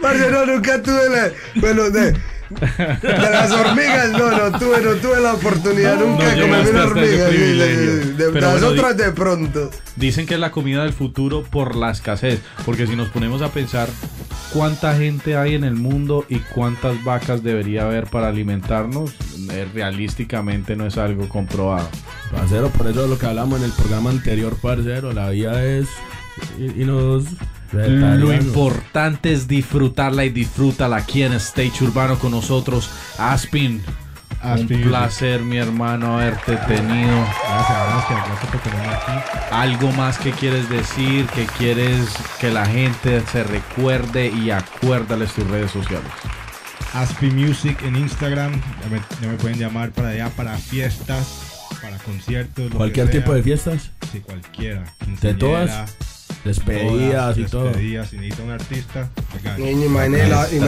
[0.00, 1.30] Parce, no, nunca tuve la.
[1.60, 6.36] Bueno, de, de las hormigas, no, no tuve, no tuve la oportunidad No, nunca de
[6.36, 7.26] no comerme llegaste una hormiga.
[7.26, 9.70] De, de- Pero las bueno, otras de pronto.
[9.96, 12.40] Dicen que es la comida del futuro por la escasez.
[12.64, 13.88] Porque si nos ponemos a pensar
[14.52, 19.12] cuánta gente hay en el mundo y cuántas vacas debería haber para alimentarnos,
[19.50, 21.88] eh, realísticamente no es algo comprobado.
[22.30, 25.12] Parcero, por eso es lo que hablamos en el programa anterior, parcero.
[25.12, 25.88] La vida es.
[26.58, 27.24] Y, y nos.
[27.72, 32.90] Lo importante es disfrutarla y disfrútala aquí en Stage Urbano con nosotros.
[33.16, 33.80] Aspin,
[34.42, 37.14] Aspin, un placer, mi hermano, haberte tenido.
[37.48, 39.12] Gracias, gracias, gracias por tenerme aquí.
[39.52, 42.08] Algo más que quieres decir, que quieres
[42.40, 46.10] que la gente se recuerde y acuérdales tus redes sociales.
[46.94, 48.52] Aspi Music en Instagram.
[48.52, 51.49] Ya me, ya me pueden llamar para allá, para fiestas,
[52.00, 52.70] conciertos.
[52.70, 53.20] lo Cualquier que sea.
[53.22, 54.84] tipo de fiestas, Sí, cualquiera.
[55.20, 55.96] ¿De todas?
[56.44, 57.64] Despedidas y todo.
[57.66, 59.10] Despedidas, si necesita un artista.
[59.58, 60.60] Niño, imagínate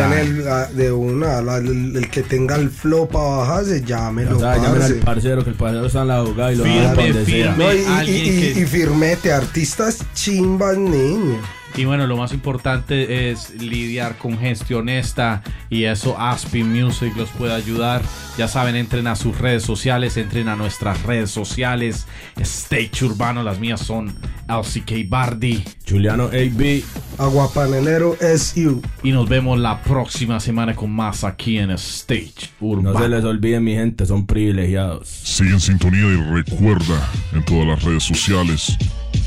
[0.75, 4.83] de una, la- el, el que tenga el flow para bajarse, llámelo, O sea, llamen
[4.83, 4.95] al parce.
[5.05, 7.57] parcero, que el parcero está en la jugada y lo Firme, firme.
[7.57, 11.41] No, y, y- y- que- y firmete, artistas chimbas, niño.
[11.77, 17.31] Y bueno, lo más importante es lidiar con gente honesta y eso Aspin Music los
[17.31, 18.03] puede ayudar.
[18.37, 22.07] Ya saben, entren a sus redes sociales, entren a nuestras redes sociales.
[22.39, 24.15] Stage Urbano, las mías son
[24.49, 25.65] LCK Bardi.
[25.89, 26.83] Juliano AB.
[27.19, 28.83] Aguapanelero SU.
[29.03, 32.93] Y nos vemos la próxima semana con más aquí en Stage Urbano.
[32.93, 35.09] No se les olvide, mi gente, son privilegiados.
[35.09, 38.77] Sigue en sintonía y recuerda en todas las redes sociales,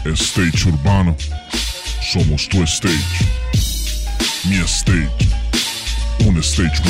[0.06, 1.16] Stage Urbano.
[2.02, 3.26] Somos tu stage.
[4.46, 5.10] Mi stage.
[6.28, 6.82] Un stage